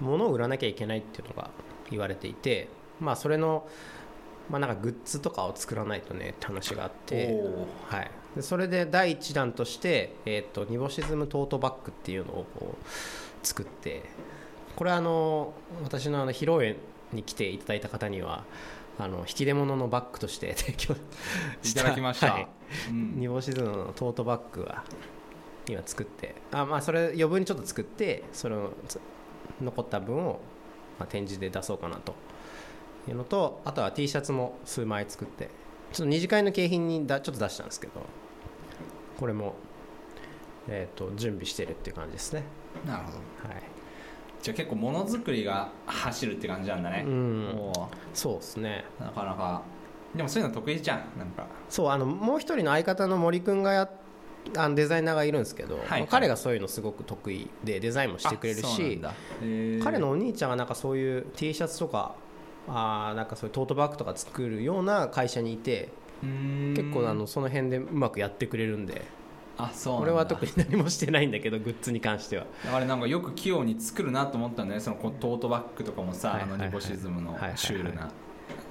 [0.00, 1.50] 物を売らなきゃいけないっていうのが
[1.90, 2.68] 言われていて
[3.00, 3.66] まあそれの
[4.48, 7.40] まあなんかグッズとかを作らないとねって話があって
[7.88, 14.02] はい、でそれで第一弾として、えー、とニボシズムトートバッグっていうのをこう作って
[14.76, 16.76] これはあの私のあの披露宴
[17.12, 18.44] に来ていただいた方には
[18.98, 20.94] あの引き出物のバッグとして提供
[21.64, 22.48] いただきました、はい。
[22.90, 23.18] うん。
[23.18, 24.84] ニボシズムのトートバッグは
[25.68, 29.00] 今作ってあまあそれ余分にちょっと作ってそれをつ
[29.60, 30.40] 残った分を、
[30.98, 32.14] まあ、展示で出そうかなと
[33.08, 35.48] いうのとあとは T シャツも数枚作って
[35.92, 37.92] ちょっと二次会の景品にだちょっと出したんですけど
[39.18, 39.54] これも、
[40.68, 42.42] えー、と準備してるっていう感じですね。
[42.86, 43.18] なるほど。
[43.18, 43.62] はい。
[44.40, 47.48] じゃあ結構ものづくりが走るって感じなんだね、うん。
[47.54, 48.84] おそうですね。
[48.98, 49.62] ーなかなか。
[50.14, 51.46] でもそういうの得意じゃんなんか。
[51.68, 53.90] そうあのもう一人の相方の森くんがやっ
[54.56, 56.06] あのデザイナーがいるんですけど、はいはい。
[56.08, 59.00] 彼がそういうのすごく得意でデザインもしてくれるし
[59.82, 62.14] 彼のお兄ちゃんがなんかそういう T シャツとか
[62.68, 65.88] あーなんかそういうトートバッグとか作るような会社にいて
[66.74, 69.02] 結構あのその辺でうまくやってくれるんで
[69.56, 72.46] あそう俺は特に何もしてないんだけどグッズに関しては。
[72.72, 74.84] あれなんかよく器用に作るなと思ったんだよね。
[74.84, 78.10] そのトートバッグとかもさ、はいはいはいあのニボシズムのシュールな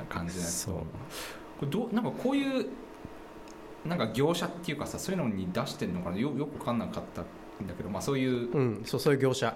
[0.07, 0.71] 感じのやつと。
[0.71, 0.79] そう。
[0.79, 0.83] こ
[1.63, 2.65] れどうなんかこういう
[3.85, 6.17] なんか業者っていうかさそういうのに出してるのかな？
[6.17, 9.55] よよく分かんなかったんだけどまあそういううんそうそういう業者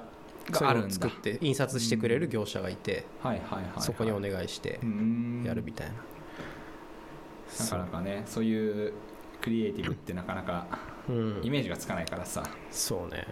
[0.51, 1.07] があるんだ。
[1.41, 4.79] 印刷してくれる業者がいてはいはいはい、はい、そこにお願いして
[5.45, 5.93] やるみたいな。
[7.59, 8.93] なかなかねそういう
[9.41, 10.65] クリエイティブってなかなか
[11.09, 11.41] うん。
[11.43, 12.43] イメージがつかないからさ。
[12.71, 13.27] そうね。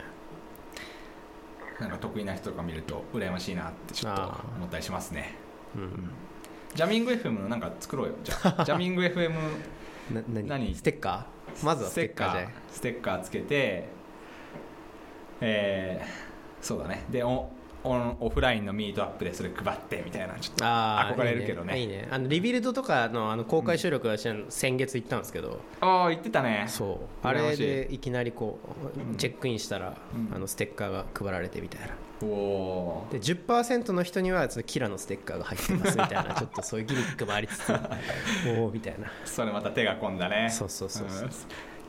[1.80, 5.36] なんか得意な人とか見ると羨ましいなってちょっと思ったりしますね。
[5.76, 6.12] うん。
[6.76, 8.14] ジャミング FM のなんか作ろうよ。
[8.24, 9.32] じゃあ ジャミング FM
[10.14, 10.48] な何？
[10.48, 10.76] 何？
[10.76, 11.66] ステッカー？
[11.66, 12.48] まずはステッカー。
[12.70, 13.90] ステッカーつけて
[15.42, 16.31] えー
[16.62, 17.04] そうだね。
[17.10, 17.50] でオ
[17.84, 21.80] オンオフラインのミートアップでそれ配ってみたいなちょっと憧れるけどね。
[21.80, 21.98] いいね。
[21.98, 22.08] ね。
[22.12, 26.66] あのリビルドとかのあの公開収録は先月行ったんですけど、ああ言ってたね。
[26.68, 27.28] そう。
[27.28, 28.60] あれでいきなりこ
[29.14, 30.36] うチェックインしたら、うん。
[30.36, 31.96] あのステッカーが配られてみたいな。
[32.24, 37.74] おで10%の人にはそのキラのステッカーが入ってますみたいな ちょっとそういうギミックもありつつ
[38.60, 39.12] おおみたいな。
[39.26, 40.48] それまた手が込んだね。
[40.52, 41.32] そうそうそうそうん。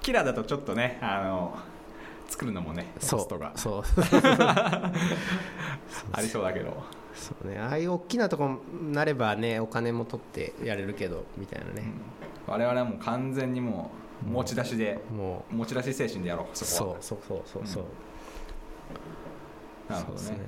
[0.00, 1.56] キラだとちょっとねあの
[2.32, 3.20] 作るのもねコそう。
[3.20, 3.52] ストが。
[3.56, 3.82] そう。
[6.12, 6.82] ありそうだけど。
[7.14, 7.58] そうね。
[7.58, 8.58] ああいう大きなとこ
[8.90, 11.84] なればねお金も取ってやれるけどみたいなね、
[12.46, 13.90] 我々はもう完全にも
[14.26, 16.96] う持ち出しでも持ち出し精神でやろううそこは。
[17.02, 17.84] そうそうそうそうそう、
[19.92, 20.24] なるほどね。
[20.24, 20.42] そうです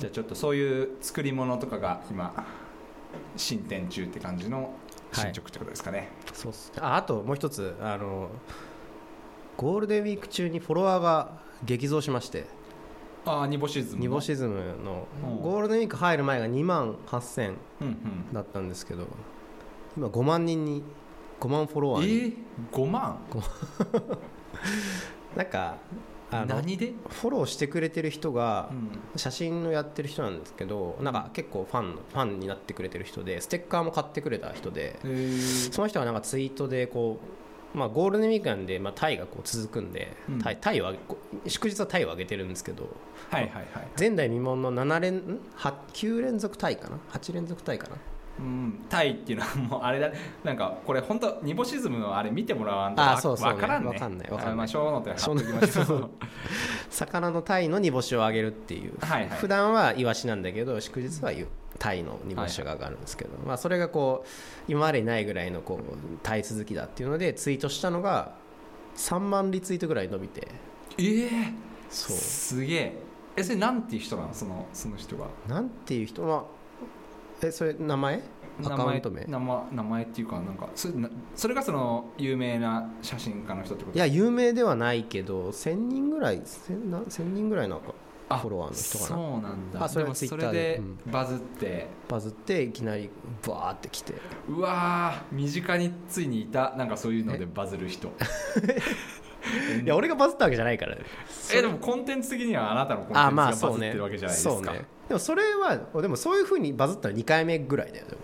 [0.00, 2.44] じゃあちょっとそういう作り物とかが今
[3.36, 4.74] 進展中って感じの
[5.12, 6.72] 進捗ってことですかね、そうっす。
[6.78, 8.28] ああともう一つあの
[9.62, 12.46] ゴールデンウィーク中にフォロワーが激増しまして。
[13.24, 15.06] ああニボシズムのニボシズムの。
[15.22, 15.40] うん。
[15.40, 17.96] ゴールデンウィーク入る前が2万8000うんうん。
[18.32, 19.06] だったんですけど
[19.96, 20.82] 今5万人に
[21.38, 22.36] 5万フォロえワーに、ー、
[22.72, 23.18] 5万？
[25.36, 25.76] なんか
[26.32, 28.90] あの何で、フォローしてくれてる人がうん。
[29.18, 35.72] 写真のやってる人なんですけどなんか結構ファンのファンになってくれてる人でステッカーも買ってくれた人でえー。
[35.72, 37.41] その人がなんかツイートでこう、
[37.74, 40.38] まあ、ゴールデンウィークなんで、まあ、タイがこう続くんで、うん。
[40.40, 42.88] タイタイをあげこ祝日はタイを上げてるんですけど
[43.30, 43.66] はいはいはい
[43.98, 47.96] 前代未聞の7連んは9連続タイかな？8連続タイかな？
[48.38, 50.10] うん、タイっていうのはもうあれだ。
[50.42, 53.54] なんかこれ本当ニボシズムのあれ見てもらわんとわあそうそうね。
[53.54, 53.88] わからんね。
[53.88, 54.52] わかんないわかんない。
[54.54, 56.10] あまあショーノートに貼っときましょう。
[56.88, 59.38] 魚のタイの煮干しをあげるっていう、はいはい。
[59.38, 61.46] 普段はイワシなんだけど祝日はゆ
[61.78, 64.28] タイの煮干しが上がるんですけど、まあ、それがこう
[64.70, 68.34] 今までにないぐらいのこうタイ続きだっていうのでツイートしたのが
[68.96, 70.48] 3万リツイートぐらい伸びて。
[70.98, 71.30] ええ
[71.90, 72.16] そう。
[72.16, 72.98] すげえ。
[73.36, 74.34] えそれなんていう人なの？
[74.34, 75.26] そのその人が。
[75.48, 76.26] なんていう人？
[76.26, 76.44] は
[77.42, 78.22] えそれ名前？
[78.64, 79.24] アカウント名？
[79.24, 83.96] 名前名前っていうかなんかそれなそれがその有名な写真家の人ってこと？
[83.96, 87.80] いや有名ではないけど1000人ぐらい 1000, な1000人ぐらいのあ
[88.38, 89.08] フォロワーの人かな。
[89.08, 89.84] そうなんだ。
[89.84, 93.10] あそれもそれででバズって、バズっていきなり
[93.46, 94.14] バーってきて。
[94.48, 96.74] うわー身近についにいた。
[96.76, 98.08] なんかそういうのでバズる人。
[99.82, 100.94] いや俺がバズったわけじゃないから。
[100.94, 101.02] ね
[101.54, 104.84] えでもコンテンツ的にはあなたのコンテンツあがバズってるわけじゃないですか、そうね。
[105.08, 108.22] でもそれはでもそういうふうにバズったの2回目ぐらいだよでも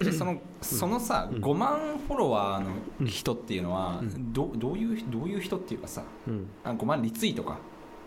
[0.00, 4.00] でそのそのさ、5万フォロワーの人っていうのは、
[4.32, 6.46] どどういうどういう人っていうかさうん。
[6.64, 7.58] あ5万リツイートか、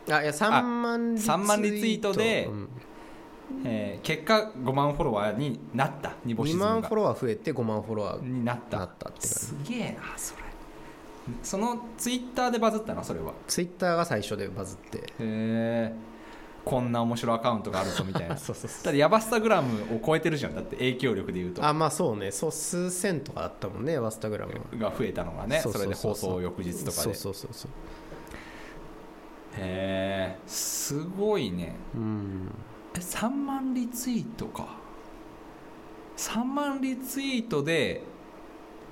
[0.10, 1.44] あいや3万リツイート。
[1.44, 2.70] 3万リツイートでうん。
[3.66, 6.70] えー結果5万フォロワーになった煮干し2ズムが。
[6.72, 10.44] 万フォロワー増えて5万フォロワーになったなったってすげえなそれ。
[11.42, 13.34] そのツイッターでバズったのそれは。
[13.48, 14.98] ツイッターが最初でバズって。
[14.98, 15.94] へえ
[16.66, 18.36] こんな面白いアカウントがあるとみたいな。
[18.38, 20.56] そうそうそうだってヤバスタグラムを超えてるじゃん。
[20.56, 21.66] だって影響力でいうと。
[21.66, 22.32] あまあそうね。
[22.32, 24.90] そう数千とかだったもんねワスタグラムは。
[24.90, 25.60] が増えたのがね。
[25.62, 27.72] それで放送翌日とかそうでそうそうそう。
[29.58, 31.76] へえすごいね。
[31.96, 32.52] うん。
[32.96, 34.68] え3万リツイートか。
[36.18, 38.04] 3万リツイートで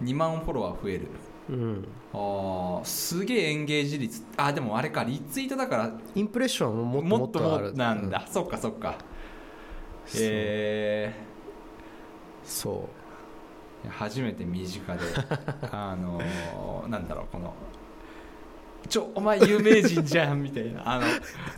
[0.04, 1.08] 2万フォロワー増える
[1.52, 1.88] うん。
[2.14, 4.24] あーすげえエンゲージ率。
[4.38, 8.98] あでもあれかリツイートだからインプレッションももっともっとももっとあるなんだ、そっかそっか。
[10.18, 11.14] え
[12.44, 15.00] そー、初めて身近で。
[15.72, 17.54] あのーなんだろうこの
[18.90, 20.82] ちょお前有名人じゃんみたいな。
[20.90, 21.06] あの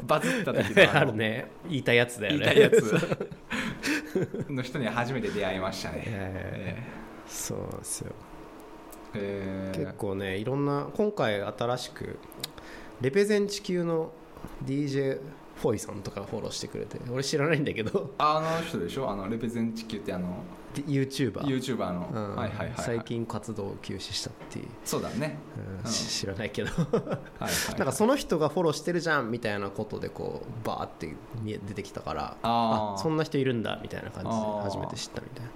[0.06, 1.52] バズった時うのあのあるね。
[1.70, 2.40] 言いたいやつだよね。
[2.40, 4.50] 言いたいやつ。
[4.52, 6.84] の人に初めて出会いましたね、え
[7.28, 8.12] そうですよ。
[8.12, 8.33] えー
[9.14, 12.18] 結構ねいろんな今回新しく
[13.02, 14.12] レペゼン地球の
[14.66, 15.20] DJ
[15.56, 18.12] フォイさんとかフォローしてくれて俺知らないんだけど。
[18.18, 19.10] あの人でしょ？
[19.10, 22.36] あのレペゼン地球ってあの YouTuber、YouTuber の、うん。
[22.36, 24.58] はいはいはい、はい、最近活動を休止したって。
[24.60, 25.38] いう、そうだね、
[25.84, 25.92] うん。
[25.92, 26.72] 知らないけど。
[26.72, 27.04] はい
[27.44, 33.02] はい、なんかその人がフォローしてるじゃんみたいなことでこうバーって見え出てきたからあー。
[33.02, 35.52] そんな人いるんだみたいな感じで初めて知ったみたいな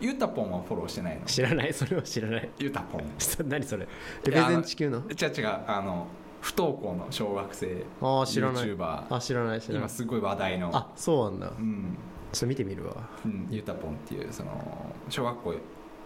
[0.00, 1.26] ゆたぽんはフォローしてないの？
[1.26, 1.72] 知らない。
[1.74, 2.50] それは知らない。
[2.58, 3.02] ゆたぽん
[3.48, 3.86] 何それ？
[4.24, 4.98] レペゼン地球の？
[4.98, 5.04] 違う
[5.36, 6.06] 違うあの
[6.40, 8.64] 不登校の小学生ああ知らない。
[8.64, 9.80] YouTuber あ知らない知らない。
[9.80, 10.70] 今すごい話題の。
[10.74, 11.52] あそうなんだ。
[11.58, 11.96] うん。
[12.32, 12.94] それ見てみるわ。
[13.24, 15.54] うん、ゆたぽんっていうその小学校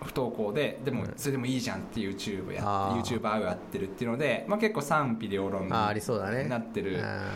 [0.03, 1.13] 不登校ででもうん。
[1.17, 3.03] それでもいいじゃんって YouTube やあー。
[3.03, 6.45] YouTuber をやってるっていうので、まあ、結構賛否両論にあーありそうだね。
[6.45, 6.99] なってる。
[7.03, 7.31] あ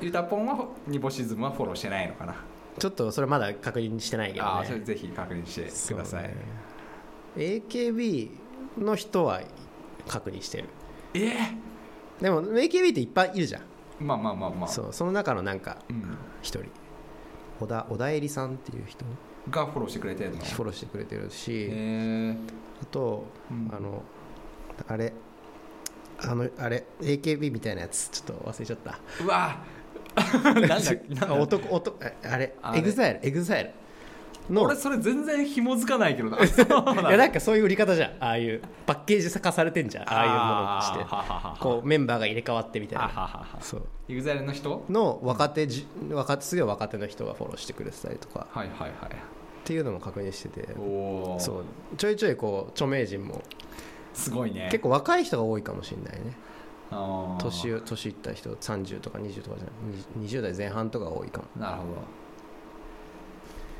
[0.00, 2.36] ゆたぽんはニボシズムはフォローしてないのかな、ー
[2.78, 4.50] ちょっとそれまだ確認してないけどね。
[4.50, 5.54] ああそれぜひ確認し
[5.88, 6.36] てください、ね。
[7.36, 8.30] AKB
[8.78, 9.40] の人は
[10.06, 10.68] 確認してる。
[11.14, 11.68] ええ
[12.20, 13.62] でも AKB っていっぱいいるじゃん。
[14.00, 14.68] まあまあまあまあ。
[14.68, 16.68] そうその中のなんかうん、一人。
[17.60, 19.04] 小田小田恵里さんっていう人。
[19.50, 20.44] がフォローしてくれてるの？
[20.44, 21.70] フォローしてくれてるし、
[22.82, 23.70] あと、うん。
[23.74, 24.02] あの
[24.86, 25.12] あれ。
[26.20, 26.84] あのあれ。
[27.00, 28.08] AKB みたいなやつ。
[28.10, 28.98] ちょっと忘れちゃった。
[29.22, 29.58] うわ
[30.44, 32.78] なんだなんあだ男男ああれあれ。
[32.78, 33.70] エグザイルエグザイル。
[34.50, 34.62] の。
[34.62, 36.38] 俺それ全然紐づかないけどな。
[36.42, 38.10] いやなんかそういう売り方じゃん。
[38.20, 40.04] ああいうパッケージ化されてんじゃん。
[40.08, 41.62] ああいうものして。
[41.62, 43.58] こうメンバーが入れ替わってみたいな。
[43.60, 43.82] そう。
[44.08, 44.84] エグザイルの人？
[44.88, 48.46] の若手じ若手すげえ若手の人がフォローしてくれてたりとか。
[48.50, 50.68] はいはいはいっていうのも確認してて。
[51.38, 51.96] そう。
[51.98, 53.42] ちょいちょいこう著名人も。
[54.14, 54.68] すごいね。
[54.70, 56.32] 結構若い人が多いかもしれないね
[56.90, 60.26] 年を年いった人30とか20とかじゃない。
[60.26, 61.46] 20代前半とかが多いかも。
[61.60, 61.94] なるほど。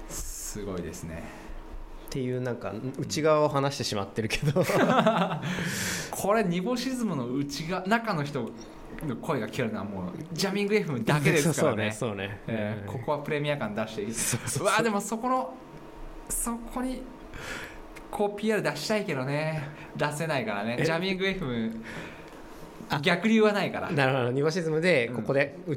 [0.09, 1.25] すごいですね。
[2.09, 4.63] っていうなんか内側を話してしまってるけど。
[6.11, 8.51] これニボシズムの内が中の人
[9.07, 11.93] の声が聞けるのはもうジャミング FM だけですからね。
[11.93, 15.55] そうねうんえーここはプレミア感出していいそううわでもそこの
[16.29, 17.03] そこに
[18.11, 19.69] こう PR 出したいけどね。
[19.97, 20.77] 出せないからね。
[20.79, 21.75] えジャミング FM あ
[23.03, 23.91] 逆流はないから。
[23.91, 24.31] なるほど。
[24.33, 25.17] ニボシズムでうん。
[25.17, 25.77] ここで、う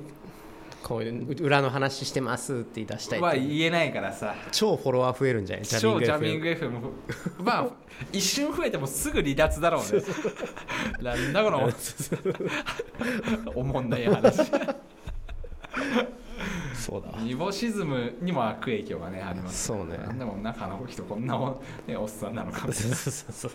[0.83, 4.33] こういう裏の話してますって出したいは言えないからさ。
[4.51, 5.65] 超フォロワー増えるんじゃない？
[5.65, 6.71] 超ジャミング FM
[7.43, 7.67] まあ
[8.11, 10.01] 一瞬増えてもすぐ離脱だろうね。
[11.03, 11.69] なんだこの
[13.55, 14.41] おもんない話。
[16.73, 17.19] そうだ。
[17.21, 19.67] ニボシズムにも悪影響がねあります。
[19.67, 19.97] そうね。
[19.99, 23.51] なんでも中の人こんなお,、ね、おっさんなのかみそうそうそう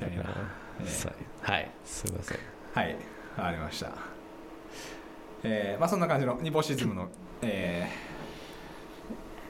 [0.00, 0.24] たいな、
[1.42, 1.70] はい。
[1.84, 2.38] すいません。
[2.74, 2.96] はい。
[3.36, 3.90] わかりました。
[5.42, 7.08] えーまあそんな感じのニボシズムの、
[7.42, 8.14] えー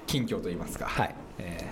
[0.07, 1.15] 近況といいますか、はい。
[1.39, 1.69] え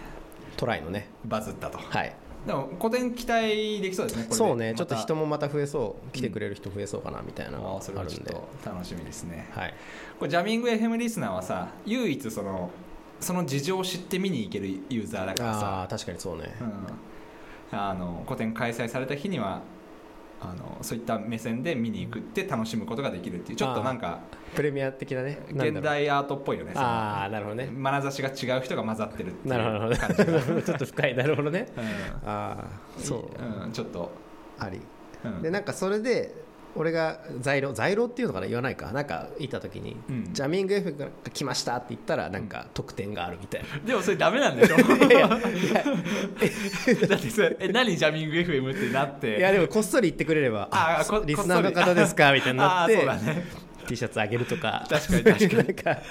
[0.56, 1.08] トライのね。
[1.26, 1.78] ーバズったと。
[1.78, 2.12] はい。
[2.46, 4.74] でも古典期待できそうですねそうね。
[4.74, 6.10] ちょっと人もまた増えそう。
[6.10, 8.48] 来てくれる人増えそうかなみたいなのがあーそれはちょっあるんで。
[8.64, 9.48] と楽しみですね。
[9.52, 9.74] はい。
[10.18, 12.70] これジャミング FM リスナーはさ唯一その
[13.20, 15.82] その事情を知って見に行けるユーザーだからあさ。
[15.82, 16.52] あ確かにそうね。
[16.60, 16.68] うん、
[17.72, 19.62] あの個展開催された日には
[20.40, 24.20] あのそういった目線で見に行くって楽しむことができるっていうちょっとなんか
[24.54, 25.38] プレミア的なね。
[25.50, 27.70] 現代アートっぽいよねああなるほどね。
[27.72, 29.94] 眼差しが違う人が混ざってるってなるほど
[30.62, 31.16] ちょっと深い。
[31.16, 31.66] なるほどね。
[31.76, 31.84] うん。
[32.28, 32.64] ああ
[32.98, 33.64] そう。
[33.64, 34.10] うん、ちょっと、
[34.58, 34.80] あり。
[35.24, 35.42] うん。
[35.42, 36.34] でなんかそれで
[36.74, 38.46] 俺が在廊在廊っていうのかな？
[38.46, 38.92] 言わないか。
[38.92, 40.32] なんか行った時に、うん。
[40.32, 44.76] ジャミング F が来ましたって言ったらなんか特典があるみたいな、でもそれダメなんでしょ？
[45.06, 45.28] いやいや
[47.08, 49.38] だってそれえ何ジャミング FM ってなって？
[49.38, 52.32] いやでもこっそり言ってくれればあこリスナーの方ですか？
[52.32, 53.44] みたいになってあーそうだね。
[53.86, 54.86] T シャツあげるとか。
[54.88, 55.56] 確かに確かに。
[55.56, 56.02] なんか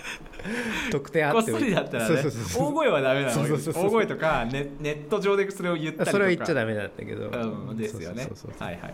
[0.91, 2.21] 特典あってこっそりだったらね
[2.57, 6.11] 大声はダメなの大声とかネネット上でそれを言ったりとか。
[6.11, 8.27] それは言っちゃダメだったけど、うん、ですよね。
[8.59, 8.93] はいはい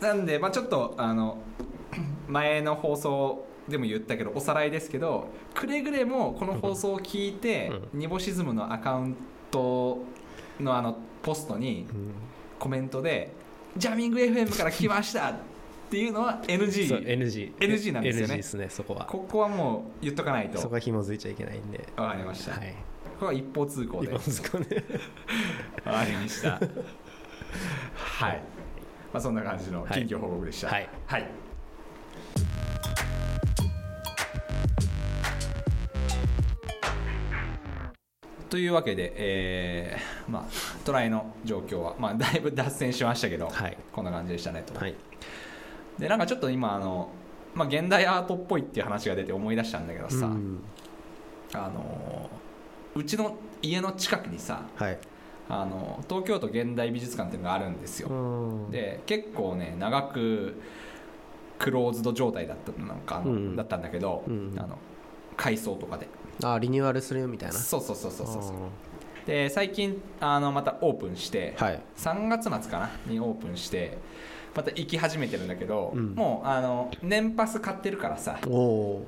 [0.00, 1.38] なんで、まあ、ちょっとあの
[2.28, 9.16] 前の放送でも言ったけどおさらいですけどくれぐれもこの放送を聞いて、ニボシズムのアカウン
[9.50, 9.98] ト
[10.60, 12.12] のあのポストにうん。
[12.58, 13.32] コメントで
[13.76, 15.34] 「ジャミング FM から来ました」っ
[15.90, 18.34] ていうのは NG NG NG なんですよね。
[18.34, 19.06] NG ですねそこは。
[19.06, 20.58] ここはもう言っとかないと。
[20.58, 21.88] そこは紐づいちゃいけないんで。
[21.96, 22.74] わかりました、はい。
[23.18, 24.08] これは一方通行で。
[24.08, 24.66] 今ですかね
[25.84, 26.60] わかりました。
[27.94, 28.42] はい。
[29.18, 30.68] まあそんな感じの近況報告でした。
[30.68, 30.88] はい。
[31.06, 31.26] はい。
[38.48, 40.44] というわけで、えーまあ、
[40.84, 44.94] トライの状況は、まあ、だいぶ脱線しましたけど、はいこんな感じでしたねと、はい
[45.98, 47.10] でなんかちょっと今あの、
[47.54, 50.60] まあ、現代アートっぽいっていう話が出て思い出したんだけどさ、うん
[51.52, 52.30] あの
[52.94, 54.98] うちの家の近くにさはい
[55.50, 58.70] あの東京都現代美術館っていうのがあるんですよ、うん。
[58.70, 60.60] で結構ね長く
[61.58, 63.56] クローズド状態だったなんかあの、うん。
[63.56, 64.54] だったんだけど、うん。
[64.58, 64.78] あの
[65.36, 66.06] 改装とかで。
[66.44, 67.54] あリニューアルするよみたいな？
[67.54, 68.42] そうそうそうそうそう
[69.26, 71.80] で最近あのまたオープンして、ーはい。
[71.96, 73.98] 3月末かなにオープンして
[74.54, 76.14] また行き始めてるんだけど、うん。
[76.14, 78.38] もうあの年パス買ってるからさ。
[78.46, 79.06] おお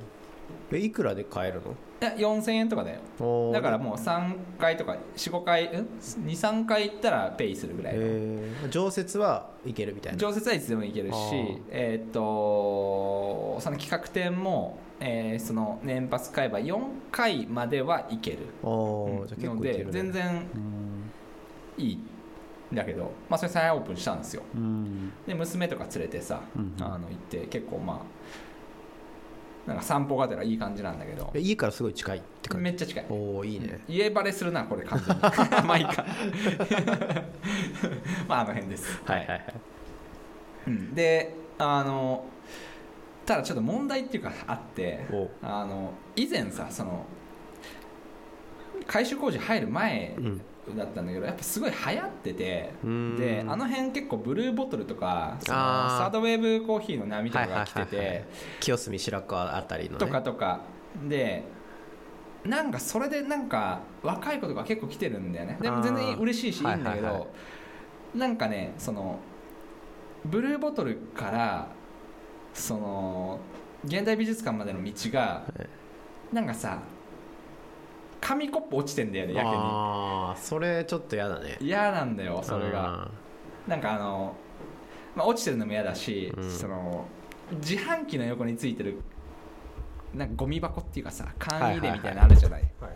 [0.73, 1.73] えいくらで買えるの？
[1.73, 3.53] いや4000円とかだよ。
[3.53, 8.69] だからもう3回とか45回23回行ったらペイするぐらいの、えー。
[8.71, 10.19] 常設はいけるみたいな。
[10.19, 11.17] 常設はいつでも行けるし
[11.71, 18.39] えーっとその企画展も、えーその年パス買えば4回までは行ける。
[18.63, 19.27] の
[19.61, 19.93] でいけるね。
[19.93, 21.11] 全然うん
[21.77, 24.43] いいんだけど、まあ、それ再オープンしたんですよ。
[24.55, 25.13] うん。
[25.27, 26.75] で娘とか連れてさ、うん。
[26.81, 27.99] あの行って結構まあ
[29.67, 31.31] なんか散歩がてらいい感じなんだけど。
[31.35, 32.65] え家からすごい近いって感じ？
[32.65, 33.07] めっちゃ近い。
[33.11, 33.81] おおいいね。
[33.89, 35.23] 家バレするなこれ完全に。
[35.67, 36.05] まあいいか
[38.27, 39.03] まああの辺です。
[39.05, 39.55] はいはいはい。
[40.67, 42.25] うん、であの
[43.27, 47.07] ただちょっと問題っていうかあっておあの以前さその
[48.87, 50.41] 改修工事入る前うん
[50.77, 53.17] だったんだけどやっぱすごい流行っててうん。
[53.17, 58.17] であの辺結構ブルーボトルとかそのサードウェーブコーヒーの波とかが来てはいはいはいはい。
[58.25, 58.29] て
[58.61, 59.99] 清澄白河あたりのね。
[59.99, 60.61] とかとか。
[61.09, 61.45] で
[62.45, 65.59] なんかそれでなんか若い子とか結構来てるんだよね。
[65.61, 67.27] でも全然嬉しいしいいんだけど、はいはいは
[68.15, 69.21] なんかねその
[70.25, 71.69] ブルーボトルから
[72.53, 73.39] その
[73.85, 75.45] 現代美術館までの道が
[76.33, 76.81] なんかさ
[78.21, 79.57] 紙コップ落ちてんだよねやけに。
[79.57, 81.57] ああそれちょっと嫌だね。
[81.61, 83.11] 嫌なんだよそれが。
[83.67, 84.37] なんかあの、
[85.15, 86.51] まあ、落ちてるのも嫌だし、うん。
[86.51, 87.07] その
[87.61, 89.01] 自販機の横についてる
[90.15, 92.93] なんかゴミ箱っていうかさ缶入れみたいなのあるじゃない,、はい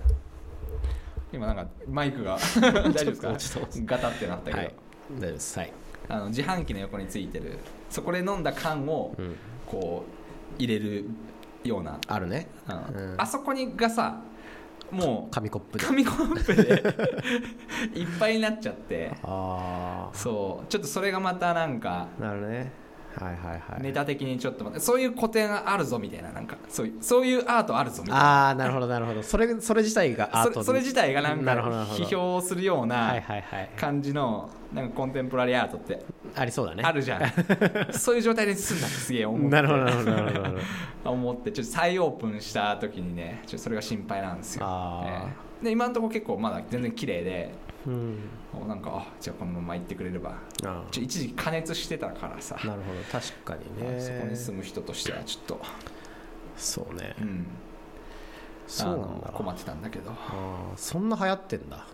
[1.32, 4.66] 今なんかマイクが 大丈夫ですちょっと落ちてかガタってなったけど、はい。
[4.66, 5.58] 大丈夫です。
[5.58, 5.72] はい。
[6.08, 7.58] あの自販機の横についてる
[7.90, 9.36] そこで飲んだ缶をうん。
[9.66, 11.06] こう入れる
[11.64, 12.46] ような、あるね。
[12.68, 13.20] うんうん。
[13.20, 14.20] あそこにがさ
[14.94, 15.84] もう紙コップで。
[15.84, 17.98] 紙コップで。
[17.98, 19.12] いっぱいになっちゃって。
[19.22, 20.66] あそう。
[20.68, 22.83] ちょっとそれがまたなんかあなるね
[23.20, 23.82] はいはいはい。
[23.82, 28.46] ネタ的にちょっとそういう古典があるぞみたいななんかそういうそういうアートあるぞみたいな。
[28.46, 29.22] ああなるほどなるほど。
[29.22, 31.52] それそれ自体がアートそれそれ自体がなんか
[31.92, 33.22] 批評するようはいな
[33.76, 36.82] 感じのなんかコンテンポラリーアートってありそうだね。
[36.84, 37.22] あるじゃん。
[37.92, 39.48] そういう状態で進んだってすげえ思って。
[39.48, 40.60] なるほどなるほどなるほど。
[41.12, 45.08] 思ってちょっと再オープンした時にねちょっとそれが心配なんですよ、あー。
[45.08, 47.50] ええで今のところ結構まだ全然綺麗で
[47.86, 48.18] うん。
[48.52, 50.34] もうなんかあじゃあこのまま行ってくれれば。
[50.64, 53.00] あちょ一時期加熱してたからさ、あなるほど。
[53.10, 54.00] 確かにね。
[54.00, 55.60] そこに住む人としてはちょっと、
[56.56, 57.14] そうね。
[57.20, 57.46] うん、
[58.66, 60.12] そうなんだ困ってたんだけど。
[60.76, 61.86] そんな流行ってんだ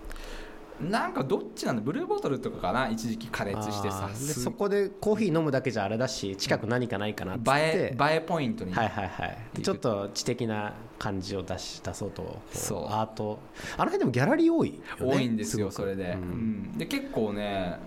[0.80, 1.82] なんかどっちなんだ？
[1.82, 2.88] ブルーボトルとかかな？
[2.88, 4.08] 一時期加熱してさ。
[4.14, 9.38] そこでコーヒー飲むだけじゃあれだし近く何かないかなって映え映えポイントに、はいはいはい。
[9.56, 9.60] く。
[9.62, 12.84] ちょっと知的な感じを出し出そうとそう。
[12.86, 13.38] アート。
[13.76, 15.16] あの辺でもギャラリー多いよね。
[15.16, 16.72] 多いんですよそれで、ううん。
[16.74, 17.78] んで結構ね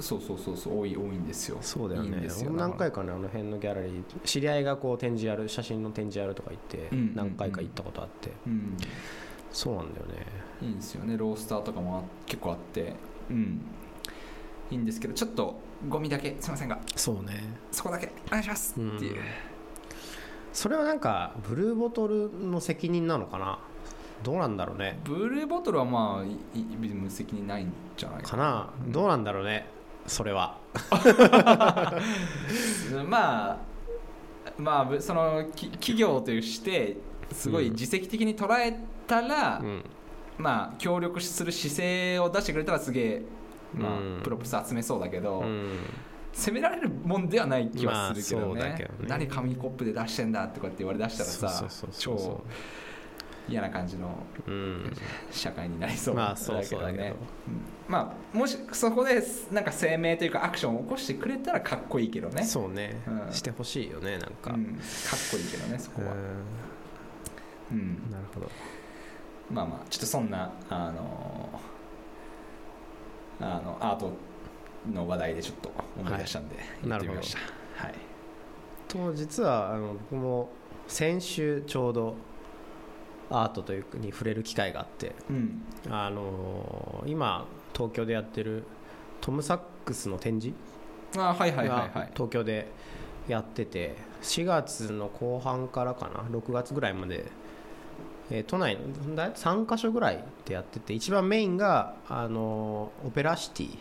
[0.00, 1.58] そうそうそうそう多い多いんですよ。
[1.60, 2.26] そうだよね。
[2.56, 7.14] 何回かねあの辺のギャラリー知り合いがこう展示やる写真の展示やるとか言ってうんうんうん。
[7.14, 8.32] 何回か行ったことあって。
[8.46, 8.76] うん
[9.52, 10.26] そうなんだよね。
[10.62, 11.16] いいんですよね。
[11.16, 12.94] ロースターとかもあ結構あって。
[13.30, 13.60] うん。
[14.70, 15.58] いいんですけどちょっと
[15.88, 16.36] ゴミだけ。
[16.40, 16.78] すいませんが。
[16.94, 17.42] そうね。
[17.72, 18.12] そこだけ。
[18.28, 18.72] お願いします。
[18.72, 19.20] っていう、うん
[20.52, 23.60] それはなんかブルーボトルの責任なのかな？
[24.24, 24.98] どうなんだろうね。
[25.04, 28.68] ブルーボトルはまあ無責任ないんじゃないかな？
[28.84, 28.90] うん。
[28.90, 29.66] どうなんだろうね。
[30.08, 30.58] それは。
[33.06, 33.58] まあ
[34.58, 36.96] まあぶそのき企業として
[37.30, 38.76] すごい自責的に捉え
[39.10, 39.84] たら、うん。
[40.38, 43.22] まあ協力する姿勢を出してくれたらすげえ、
[43.74, 44.20] まあうん。
[44.22, 45.78] プロプス集めそうだけど、うん。
[46.32, 48.90] 責められるもんではない気はするけどね,、まあどね。
[49.08, 52.42] 何紙コップで出してんだとかって言われ出したらさ超
[53.48, 54.14] 嫌な感じの
[54.46, 54.92] うん。
[55.30, 56.78] 社会になりそうだけど。
[56.78, 57.14] うん。
[57.88, 62.44] まあもしそこでなんか声明というかアクションを起こしてくれたらかっこいいけどね。
[62.44, 63.00] そうね。
[63.08, 63.32] うん。
[63.32, 64.52] してほしいよねなんか。
[64.52, 64.74] うん、かっ
[65.32, 66.14] こいいけどねそこは、う
[67.72, 68.10] うんん。
[68.10, 68.50] なるほど
[69.50, 71.60] まあまあちょっとそんなあの
[73.40, 74.12] あのアート
[74.92, 76.58] の話題でちょっと思い出したんでい。
[76.84, 77.94] 言ってみましたはい。
[78.88, 80.48] と実はあの僕も
[80.86, 82.16] 先週ちょうど
[83.30, 85.62] アートというかに触れる機会があって、うん。
[85.88, 88.64] あのー今東京でやってる
[89.20, 90.56] トム・サックスの展示
[91.16, 92.66] あはいはいはいはがい東京で
[93.28, 97.26] やってて4月の後半からかな？6月ぐらいまで、
[98.30, 98.76] えー都内
[99.06, 103.78] のだい3か所ぐらいでやってて一番メインが、あのーオペラシティ。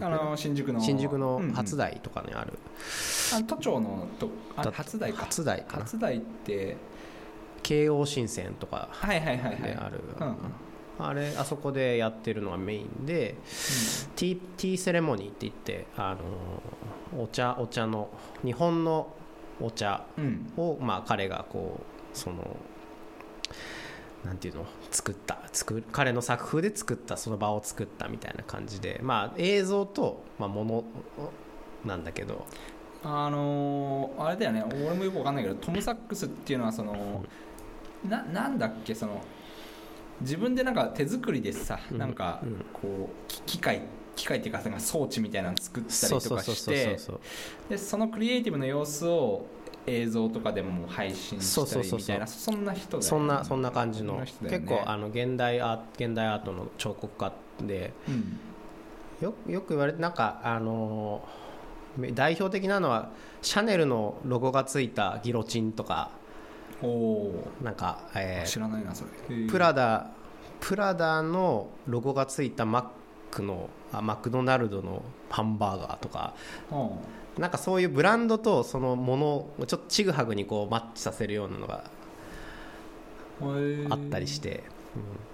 [0.00, 0.80] あの新宿の。
[0.80, 1.52] 新宿のうんうん。
[1.52, 2.54] 初台とかにある、
[3.34, 5.24] あ都庁のとあだ初台か。
[5.26, 5.82] 初台かな。
[5.84, 6.76] 初台って
[7.62, 9.62] 京王新線とかはいはいはいはい。
[9.62, 10.36] である、うんうん。
[10.98, 13.34] あれあそこでやってるのがメインで
[14.16, 18.08] ティーティーセレモニーって言って、あのーお茶お茶の
[18.44, 19.08] 日本の
[19.60, 20.52] お茶うん。
[20.56, 21.80] を、まあ、彼がこ
[22.14, 22.56] うその
[24.26, 24.66] なんていうの？
[24.90, 25.38] 作った。
[25.52, 30.84] 作る彼の作風で作ったその場を作ったみたいな感じで、まあ、映像と、まあ、もの
[31.84, 32.44] なんだけど。
[33.04, 34.64] あのーあれだよね。
[34.68, 37.24] 俺もよくわかんないけどトム・サックスっていうのはその
[38.08, 38.94] ななんだっけ？
[38.94, 39.22] その
[40.20, 41.98] 自分でなんか手作りでさ、うん。
[41.98, 42.64] なんかうん。
[42.72, 43.82] こうき機械
[44.16, 46.98] 機械っていうか装置みたいなの作ったりとかして
[47.68, 49.44] でそのクリエイティブな様子を
[49.86, 53.02] 映像とかでも配信したそうそうそうりみたいなそんな人だよね。
[53.06, 54.26] そんなそんな感じの、ね。
[54.42, 57.32] 結構あの現代アー現代アートの彫刻家
[57.62, 58.38] でうん。
[59.20, 61.46] よよく言われてなんかあのー
[62.14, 63.08] 代表的なのは
[63.40, 66.10] シャネルのロゴがついたギロチンとか。
[66.82, 69.46] おおなんか、えー知らないなそれ。
[69.46, 70.10] プラダ
[70.60, 72.84] プラダのロゴがついたマッ
[73.36, 76.34] クのあマクドナルドのハンバーガーとか。
[76.70, 77.40] うん。
[77.40, 81.90] なんかそういうブランドとそのものをちょっとちぐはぐにこうマッチさせるようなのが
[83.90, 84.64] あったりして、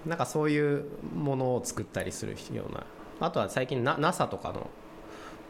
[0.05, 0.09] うん。
[0.09, 0.85] なんかそういう
[1.15, 2.85] ものを作ったりするような。
[3.21, 4.69] あとは最近な NASA とかの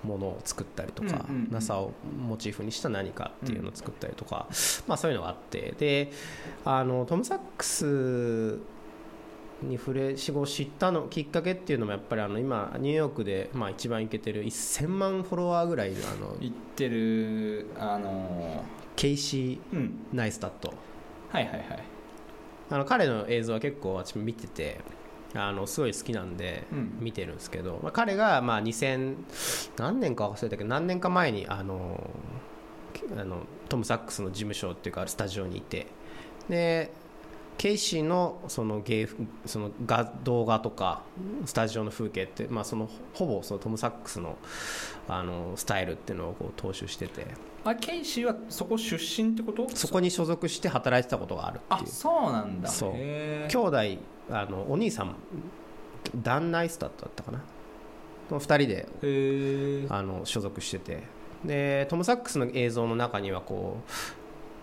[0.04, 1.51] ものを作ったりとか、うんうんうん。
[1.51, 1.91] NASA を
[2.28, 4.47] モチーフにした何かっていうのを作ったりとか、
[4.88, 5.74] まあ、そういうのがあって。
[5.80, 6.12] で
[6.66, 8.60] あのトム・サックス
[9.64, 18.64] に触れ死後知ったのきっかけっていうのもやっぱりあの今ニューヨークで、まあ、一番イケてる1000万フォロワーぐらいいるあの言ってるあの
[18.95, 20.74] ケイシーナイスタット。
[21.30, 21.84] はいはいはい。
[22.70, 24.80] あの彼の映像は結構私も見てて
[25.34, 26.97] あのすごい好きなんでうん。
[26.99, 29.16] 見てるんですけど、まあ、彼がまあ2000
[29.78, 32.09] 何年か忘れたけど何年か前にあの
[33.18, 35.88] あのトム・サックスの事務所っていうかスタジオにいて。
[36.49, 36.91] で
[37.58, 39.08] ケイシーのその芸
[39.45, 41.04] その画動画とか
[41.45, 44.38] スタジオの風景って、まあ、そのほぼそのトム・サックスの
[45.08, 47.28] あのスタイルっていうのをこう踏襲してて。
[47.66, 49.70] あケイシーはそこ出身ってこと？
[49.74, 51.88] そこに所属して働いてたことがあるってあいう。
[51.88, 52.68] そうなんだ。
[52.68, 52.93] そう。
[52.93, 53.78] 兄弟
[54.30, 55.16] あのお兄さん
[56.16, 57.39] ダン・ナイスタットだったかな？
[58.30, 61.04] この2人であの所属してて。
[61.45, 63.91] でトム・サックスの映像の中にはこう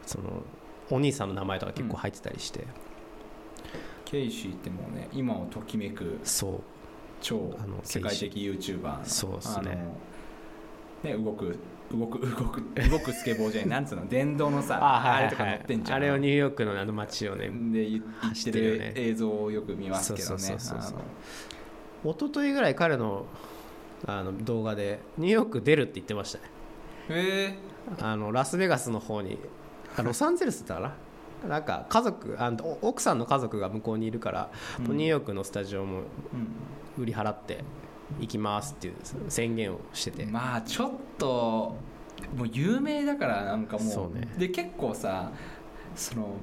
[0.09, 0.43] その
[0.91, 2.67] お兄さんの名前とか結構入ってたりして、
[4.05, 6.61] ケイシーってもうね今をときめくそう。
[7.21, 9.79] 超あの世界的 YouTuber のそうっすね。
[11.03, 11.59] ね動く
[11.93, 15.99] 動く動く動くスケボーじゃない なんつうの電動のさあれとか乗ってんじゃん。
[15.99, 20.39] あれをニューヨークのあの街をねで言言ってる映像をよく見ますけどね。
[20.39, 21.03] そうそうそうそうあ
[22.05, 23.27] の一昨日ぐらい彼の
[24.07, 26.45] あの動画でニューヨーク出るって言ってましたね。
[27.11, 27.55] へ
[28.01, 29.39] あのラスベガスの方に
[30.01, 30.95] あロサンゼルスだったか
[31.43, 31.49] な。
[31.49, 34.97] なんか家族あのお奥さんの家族が向こうにいるから、うん。
[34.97, 37.65] ニューヨークのスタジオもー売り払って
[38.21, 38.95] 行きますっていう
[39.29, 41.77] 宣言をしてて、うんまあちょっと
[42.37, 44.19] もう有名だからなんかもう。
[44.19, 44.29] ね。
[44.37, 45.31] で結構さ
[45.95, 46.35] その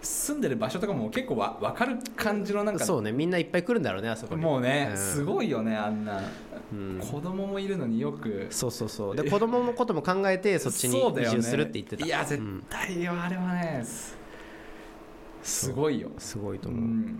[0.00, 3.12] 住んでる場所とかも結構わ分かる感じのなんかそうね。
[3.12, 4.40] みんないっぱい来るんだろうねあそこに。
[4.42, 4.96] もうね、うん。
[4.96, 6.20] すごいよねあんな、
[6.74, 7.00] うん。
[7.00, 8.46] 子供もいるのによく。
[8.50, 9.16] そうそうそう。
[9.16, 12.04] で子供のことも考えて そっちに移住するって言ってた。
[12.04, 12.64] いや絶うん。
[12.68, 14.16] 対よあれはねす
[15.42, 16.10] すごいよ。
[16.18, 17.18] すごいと思う、うん。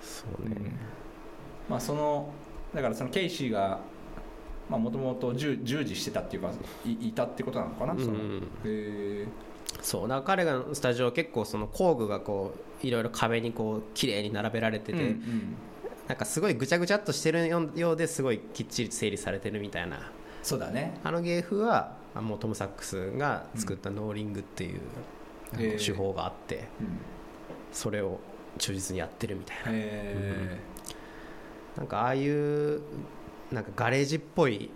[0.00, 0.56] そうね、
[1.68, 2.32] まあその
[2.74, 3.80] だからそのケイシーが
[4.68, 6.52] もともと従事してたっていうか
[6.84, 8.12] いいたってことなのかな、その。
[8.12, 9.26] うんへ
[9.82, 10.08] そう。
[10.08, 15.56] だから彼がスタジオ結構その工具がこういろいろ壁にこう綺麗に並べられてえて、うんうん
[16.10, 20.10] なんかすごいぐちゃぐちゃっとしてるようですごいきっちり整理されてるみたいな。
[20.42, 20.98] そうだね。
[21.04, 24.80] あの芸風はあもうトム・サックスが作ったノーリングっていう、
[25.54, 26.64] あのへー手法があってうん。
[27.70, 28.18] それを
[28.58, 29.62] 忠実にやってるみたいな。
[29.68, 30.58] へ
[31.76, 32.80] なんかああいう
[33.52, 34.70] なんかガレージっぽい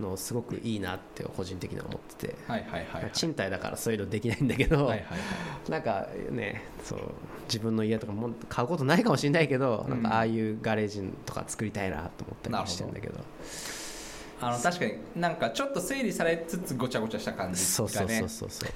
[0.00, 3.10] のすごくいいなって個人的には思ってて、はいはいはいはい。
[3.12, 5.04] 賃貸だからそういうのできないんだけど、はいはいは
[5.68, 5.70] い。
[5.70, 7.00] なんかねそう
[7.46, 13.20] 自分の家とかも買うことないかもしれないけど、うんなんかああいうガレージとか作りたいなと思ったりもしてるんだけど。
[14.42, 18.70] あの確かになんかちょっと整理されつつごちゃごちゃした感じがねそうそうそうそう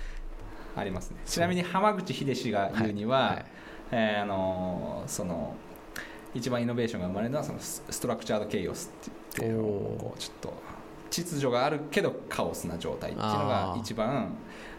[0.76, 1.16] ありますね。
[1.24, 3.34] ちなみに浜口秀氏が言うには、はい。
[3.36, 3.44] はい
[3.92, 5.54] えーあのーその
[6.34, 10.54] 一番イノベーションが生まれるのはそのスストラクチャードケイオスって言ってこうちょっと
[11.10, 14.32] 秩序があるけどカオスな状態っていうのが一番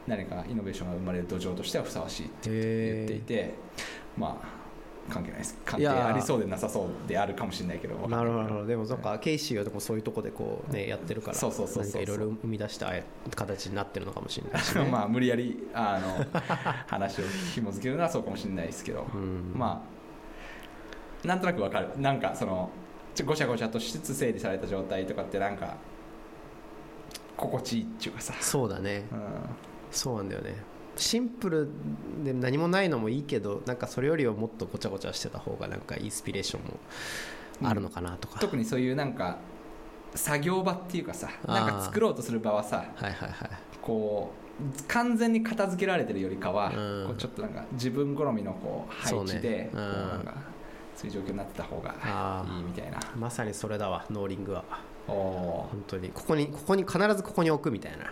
[0.08, 3.53] 何かイノベーションが生まれる土壌としてはふさわしいって言っていて
[4.18, 4.56] まあ
[5.12, 5.58] 関係ないです。
[5.64, 8.66] 関係ありそうでなさそうであるかもしれないけどなるほどなるほど。
[8.66, 12.01] でもそっかケイシーはでもそういうとこでこうねやってるからそうそうそうそう。
[12.01, 12.91] いろいろ生み出した
[13.36, 16.26] 形になってるのかもしれないし、ね、 まあ無理やりあの
[16.88, 19.53] 話を紐付けるのはそうかもしれないですけど、うん。
[19.56, 19.86] ま
[21.24, 21.89] あなんとなくわかる。
[21.97, 22.70] なんかその
[23.24, 25.76] ごちゃごちゃとしつつ整理された状態とかってなんか
[27.38, 29.05] 心地いいっていうかさ、そうだね。
[29.11, 29.20] うん、
[29.91, 30.55] そうなんだよね。
[30.97, 31.70] シンプル
[32.24, 36.61] で何もないのもいいけどなんかそれよりはもっとごちゃごちゃしてた方がなんかインスピレーション
[37.63, 39.38] もあるのかなとか、特にそういうなんか
[40.13, 43.49] 作業場っていうかさなんか作ろうとする場はさはいはいはい。
[43.82, 47.07] こう完全に片付けられてるよりかは、うん。
[47.07, 49.70] こうちょっとなんか自分好みのこう配置でね。
[49.74, 50.22] こううんなん。
[50.24, 50.34] か
[50.96, 51.91] そういう状況になってた方が
[52.48, 53.00] いいみたいな。
[53.18, 54.64] まさにそれだわノーリングは。
[55.08, 56.10] おお本当に。
[56.10, 58.06] ここにここに必ずここに置くみたいな。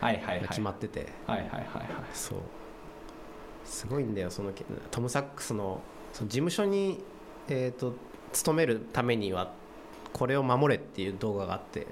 [0.00, 0.48] はいはいはい。
[0.48, 1.86] 決まってて、はいはいはいはい。
[2.14, 2.38] そう。
[3.64, 4.52] すごいんだよその
[4.90, 5.82] トム・サックスの
[6.14, 7.04] その事務所に、
[7.48, 7.94] えー、と
[8.32, 9.52] 勤めるためには
[10.12, 11.86] これを守れっていう動画があって。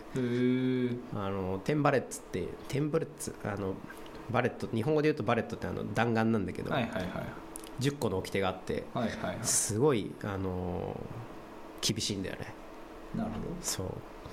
[1.14, 3.74] あの Ten Bullets って Ten Bullets あの
[4.30, 7.02] bullet 日本語で言うと bullet ってあの弾丸なんだけど、はいはいはい
[7.80, 9.38] 10個の掟があってはいはいはい。
[9.42, 10.98] すごいあの
[11.80, 12.54] 厳しいんだよね。
[13.14, 13.86] なるほそう。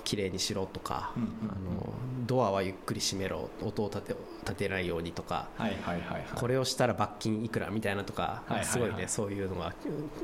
[0.04, 1.36] 綺麗にしろとか、うんうんうん。
[1.50, 1.54] あ
[1.86, 1.94] の
[2.26, 6.26] ドアはゆっくり閉めろ音を立て立てないようにとかどはいはいはいはい。
[6.36, 8.66] これをしたら罰金いくらみたいなとか、はいはいはい。
[8.66, 9.74] すごいねそういうのが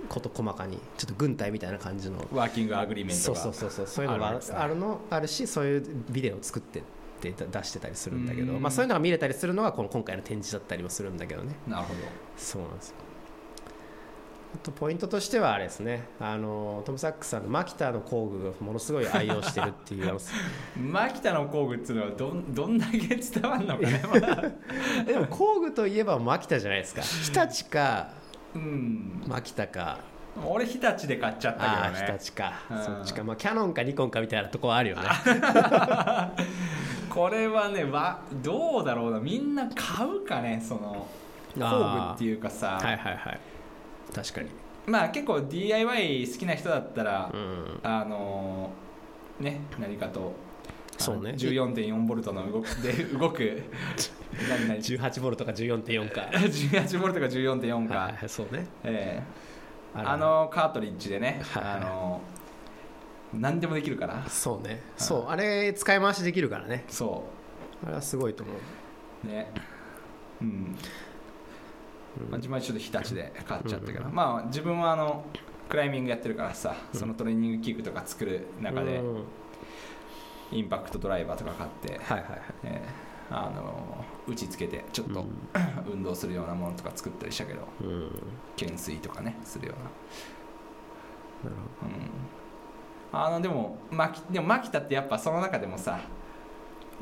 [0.09, 3.39] 事細かにちょっと軍隊みたいな感じのワーキングアグリメントが。
[3.39, 6.81] そうそうそうそうそういうのがあるのあるしそういうビデオを作ってっ
[7.21, 8.61] て出してたりするんだけど、うん。
[8.61, 11.55] まあ、そういうのが見れたりするのがこの今回の展示だったりもするんだけどね。
[11.67, 11.93] なるほ
[12.37, 12.95] そうなんですよ。
[12.99, 13.08] あ
[14.57, 16.07] とポイントとしてはあれですね。
[16.19, 20.17] あのトム・サックスさんのマキタの工具をものすごい愛用してるっていう
[20.77, 24.41] マキタの工具っていうのはどんどんだけ伝わんのかねまだ
[25.05, 27.01] でも工具といえばマキタじゃないですか。
[27.01, 28.09] 日立か
[28.55, 29.23] うん。
[29.27, 29.99] マキタか。
[30.45, 32.05] 俺日立で買っちゃったけどね。
[32.07, 32.53] 日立か。
[32.71, 32.83] うん。
[32.83, 33.23] そっちか。
[33.23, 35.03] まあキャノンかニコンかみたいなとこはあるよね。
[37.09, 39.19] これはねわどうだろうな。
[39.19, 41.07] みんな買うかねその
[41.55, 41.65] 工具
[42.15, 43.39] っていうかさ、はいはいはい
[44.13, 44.49] 確かに。
[44.87, 47.79] まあ結構 DIY 好きな人だったら、うん。
[47.83, 50.33] あのーね何かと
[50.97, 51.31] そうね。
[51.31, 53.63] 14.4ボルトの動くで 動く。
[54.49, 56.21] 何何？18ボルトか14.4か。
[56.33, 58.67] 18ボルトか14.4か、そうね。
[58.83, 59.23] ええ。
[59.97, 61.73] あるあのカートリッジでね、はいはい。
[61.75, 62.21] あの
[63.33, 64.23] 何でもできるから。
[64.27, 64.81] そうね。
[64.97, 65.29] そう。
[65.29, 66.83] あれ使い回しできるからね。
[66.89, 67.23] そ
[67.85, 68.55] あれはすごいと思う
[69.25, 69.29] う。
[69.29, 69.51] ね。
[70.41, 70.75] うん
[72.29, 75.23] まあ、自分はちょっと日立で買っちゃったけど、うんまあ自分はあの
[75.69, 79.23] クライミングやってるからさそのトレーニング器具とか作る中でうん。
[80.51, 82.41] インパクトドライバーとか買って、はいはいはい。
[82.63, 85.23] えーあの打ちつけてちょっと、
[85.91, 88.09] 運動するようなものとか作ったりしたけどうん。
[88.59, 89.75] 懸垂とかねするよ
[91.43, 91.51] うな。
[91.51, 91.55] ほ
[93.13, 93.21] うん。
[93.21, 93.77] あのでも
[94.31, 95.99] でもマキタってやっぱその中でもさ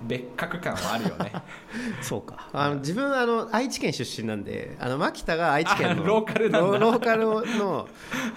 [0.05, 1.31] 別格感はあるよね。
[1.33, 1.39] ど
[2.03, 2.49] そうか。
[2.53, 6.77] あの自分あの愛知県出身なんであの牧田が愛知県のあローカルなんだ。
[6.77, 7.25] ロローカル
[7.57, 7.87] の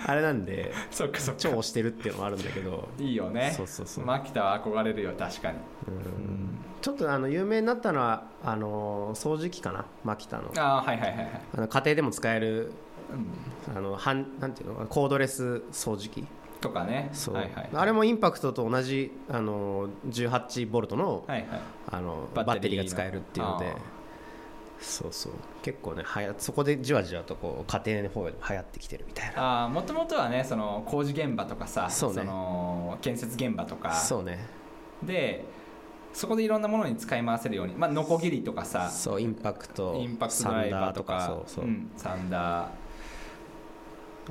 [0.07, 1.41] あれなんでそっかそっか。
[1.41, 2.89] 超推してるっていうのもあるんだけど。
[2.99, 3.53] いいよね。
[3.57, 4.05] そうそうそう。
[4.05, 5.59] マキタは憧れるよ確かに。
[5.89, 6.59] うん。
[6.81, 9.85] ちょっとあの有名になったのはあの掃除機かな？
[10.03, 10.51] 牧田の。
[10.57, 12.73] ああはいはいはいはい、あの家庭でも使える
[13.11, 14.87] うん、あのはんなんていうの？
[14.87, 16.25] コードレス掃除機
[16.61, 17.11] とかね。
[17.13, 21.49] そう、はいはい、あれもインパクトと同じあの18ボルトの,、はいはい。
[21.91, 23.75] あのバッテリーが使えるっていうので。
[24.81, 25.33] そうそう。
[25.63, 29.65] 結構ねはやそこでじわじわとこう家庭の方でも流行ってきてるみたいな。
[29.65, 32.25] あもともとはねその工事現場とかさそうね。
[32.25, 33.95] の建設現場とか。
[33.95, 34.39] そうね。
[35.03, 35.45] で
[36.13, 38.91] そこでいろんなものに使い回せるように、まあ、ノコギリとかさ。
[38.91, 39.95] そうインパクト。
[39.97, 41.21] インパクトドライバーとか。
[41.21, 42.69] サンダーそうそう、んサンダー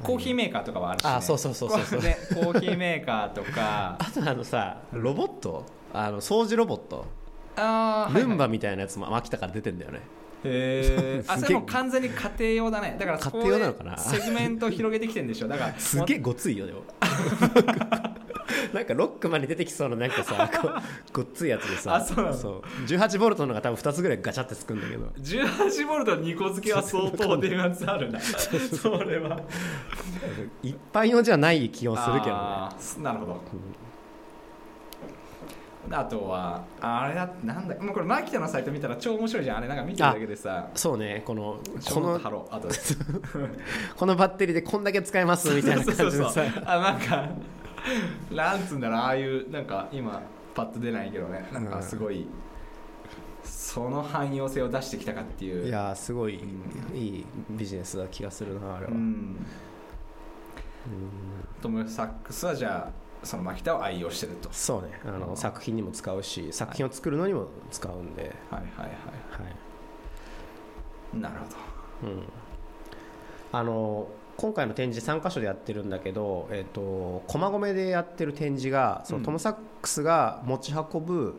[0.03, 1.83] コーヒーメーカーとかはあるし、ね、あそうそうそうそう。
[1.85, 3.97] そうねコーヒーメーカーとか。
[3.99, 5.65] あとあのさロボット？
[5.93, 7.05] あの掃除ロボット？
[7.55, 10.01] あールンバみたいなやつも秋田から出てんだよね。
[10.43, 11.25] へー。
[11.31, 12.95] あそれも完全に家庭用だね。
[12.99, 13.97] だから家庭用なでのかな？
[13.99, 15.47] セグメントを広げてきてるんでしょ。
[15.47, 16.83] だからすげえごついよでも
[18.74, 20.49] なんかロックマンに出てきそうななんかさ
[21.13, 25.05] ごっついやつでさあそうなの？18ボルトのが多分2つぐらいガチャってつくんだけど。
[25.17, 28.20] 18ボルト2個付けは相当電圧あるな。
[28.22, 29.39] それは。
[30.63, 33.03] 一般用じゃない気もするけどね。
[33.03, 33.41] なるほど。
[35.91, 39.57] あとはあれだなんだもうこれマキタのサイト見たら超面白いじゃん。
[39.57, 40.70] あれなんか見てるだけでさ。
[40.76, 41.24] そうね。
[41.26, 42.20] このここの
[43.95, 46.43] このバッテリーでこんだけ使えますみたいな感じのさ。
[46.65, 47.30] あなんか
[48.32, 50.21] なんつうんだろうああいうなんか今
[50.53, 51.47] パッと出ないけどね。
[51.53, 52.27] なんかすごい、
[53.43, 55.67] その汎用性を出してきたかっていう。
[55.67, 56.95] いやーすごいうん。
[56.95, 59.36] いいビジネスな気がするなあれは、うん。
[61.61, 64.49] トム・サックスはじゃあそのマキタを愛用してると。
[64.51, 64.99] そうね。
[65.05, 68.88] あの作品にも使うし作品を作るのにも使うんで、はいはいはは
[69.49, 71.17] い。
[71.17, 71.19] い。
[71.21, 71.36] なる
[72.01, 72.11] ほど。
[72.11, 72.23] うん、
[73.51, 74.07] あの
[74.39, 79.25] 今回の展示3箇所でやってるんだけど、えっと駒込でやってる展示がそのうん。
[79.25, 81.35] トム・サックスが持ち運ぶ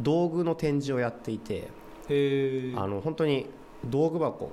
[0.00, 1.64] 道具の展示をやっていて、へ
[2.10, 3.46] えあの本当に
[3.84, 4.52] 道具箱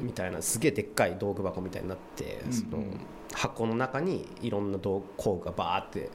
[0.00, 2.84] みたいなすげえでっかい道具箱みたいになって、うんその
[3.32, 6.10] 箱の中にいろんな道工具がバーって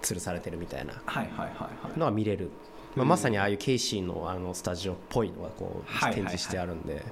[0.00, 1.98] 吊るされてるみたいなはいはいはいはい。
[1.98, 2.50] のが見れる、
[2.96, 3.08] まあ、うん。
[3.08, 7.04] まさにああいうケイシーのあのスタジオっぽいのがこう展示してあるんで、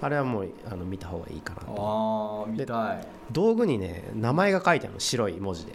[0.00, 2.46] あれはもうあの見た方がいいかなと。
[2.46, 3.06] ああ見たい。
[3.30, 5.72] 道具にね名前が書いてあるの白い文字で。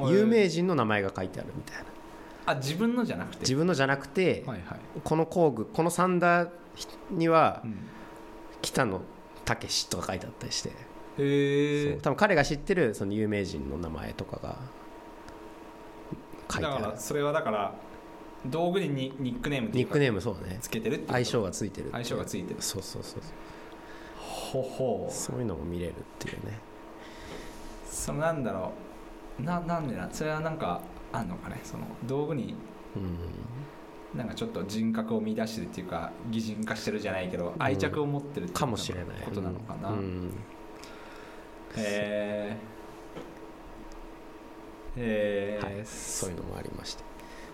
[0.00, 1.84] 有名人の名前が書いてあるみたいな。
[2.46, 3.40] あ自分のじゃなくて？
[3.40, 6.50] 自分のじゃなくて、はいはい、この工具このサンダー
[7.10, 7.76] にはうん、
[8.62, 9.00] 北野
[9.44, 10.72] 武とか書いてあったりして、へ
[11.18, 14.56] え多分彼が知ってるその有名人の名前とかが
[16.50, 17.74] 書いてだかあるらそれはだから
[18.46, 20.58] 道具にニニックネームニックネームそうね。
[20.60, 22.56] つけてるって相性がついてる相性がついてる。
[22.60, 23.22] そうそうそう
[24.18, 26.58] ほほそういうのも見れるっていうね。
[27.86, 28.72] そのなんだろ
[29.40, 29.42] う。
[29.42, 30.80] ななんでなそれはなんか
[31.12, 31.60] あんのかね。
[31.62, 32.54] その道具に
[32.96, 34.18] うん。
[34.18, 39.06] なんかちょっと人格を見出してるっていうか擬人化してるじゃないけど愛着を持ってるってかもしれない。
[39.24, 40.30] ことなのかな、うん。
[41.78, 42.58] え
[44.96, 47.04] へえ、はい、そういうのもありまして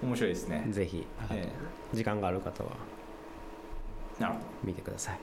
[0.02, 1.48] 面白いですね、ぜひえ
[1.92, 2.70] 時間がある方は
[4.18, 4.44] えなるほど。
[4.64, 5.18] 見てください。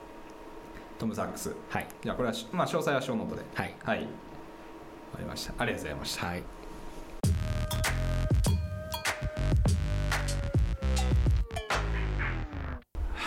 [0.98, 1.54] トム・サックス。
[1.68, 1.86] はい。
[2.02, 3.42] じゃあこれはし、まあ、詳細はショーノートで。
[3.54, 3.74] はい。
[3.84, 3.98] はい。
[4.00, 4.08] わか
[5.20, 5.54] りました。
[5.58, 6.26] ありがとうございました。
[6.26, 6.42] はい。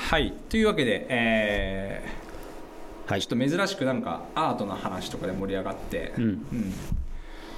[0.10, 0.34] はい。
[0.50, 3.22] というわけで、えーはい。
[3.22, 6.46] ちょっと珍しくなんかアートの話とかで盛り上がって、うん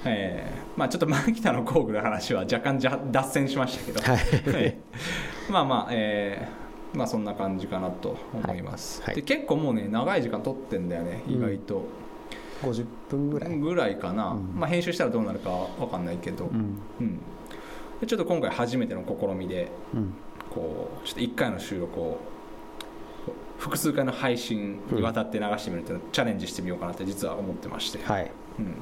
[0.06, 4.64] えーまあちょっとマキタの工具の話は若干じゃ脱線しましたけど、はい。
[4.64, 4.78] はい。
[5.49, 9.14] まあまあ、えーまあそんな感じかなと思います、はい。
[9.14, 9.16] はい。
[9.18, 11.86] で結構もうね長い時間撮ってんだよね意外と、
[12.64, 13.58] 50分ぐらい。
[13.58, 14.54] ぐらいかな、うん。
[14.56, 16.80] まあ編集したらどうなるかわかんないけど、うん。
[16.99, 17.20] うん。
[17.99, 20.14] でちょっと今回初めての試みでうん。
[20.49, 22.20] こうちょっと1回の収録を
[23.58, 28.32] 複数回の配信にわたって流してみるというのをチャレンジしてみようかなって実は思ってまして、はい。
[28.60, 28.76] うん、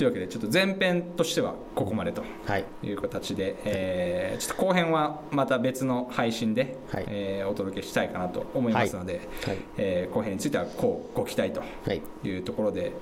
[0.00, 2.64] というわけでちょっと前編としてはここまでとはい。
[2.82, 7.04] いう形で、えーちょっと後編はまた別の配信で、はい。
[7.08, 9.58] えーお届けしたいかなと思いますので、はい。
[9.76, 12.00] えー後編についてはこうご期待とはい。
[12.24, 12.92] いうところで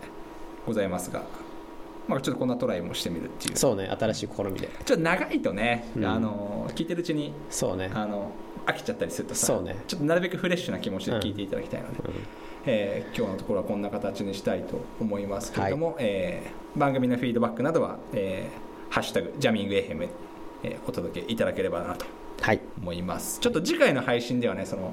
[0.66, 1.22] ございますが、
[2.08, 3.56] まあ、ちょっとこんなトライもしてみるっていう。
[3.56, 4.68] そうね新しい試みで。
[4.84, 6.04] ちょっと長いとね、うん。
[6.04, 7.92] あの聞いてるうちにそうね。
[7.94, 8.32] あの
[8.66, 9.76] 飽きちゃったりするとさそうね。
[9.86, 12.14] ちょっとなるべくフレッシュな気持ちで聞いていただきたいので、うん
[12.66, 20.08] えー今日のところはこんな形にしたいと思いますけれども、えー番組のフィードバックなどは「えーハッシュタグジャミングエヘム」
[20.62, 22.04] えーお届けいただければなと
[22.40, 22.60] はい。
[22.80, 23.40] 思います。
[23.40, 24.92] ちょっと次回の配信ではねその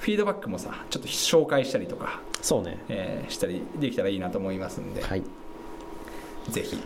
[0.00, 2.78] フィードバックもさちょっと紹介したりとか、そうね。
[2.88, 5.22] えーしたりできたらいいなと思いますんで、はい。
[6.50, 6.78] ぜひ、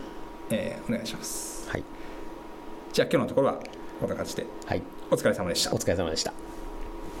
[0.49, 1.69] えーお願いします。
[1.69, 1.83] はい。
[2.93, 3.59] じゃあ今日のところは
[3.99, 4.45] こんな感じで。
[4.65, 4.81] はい。
[5.11, 5.73] お疲れ様でした。
[5.73, 6.33] お疲れ様でした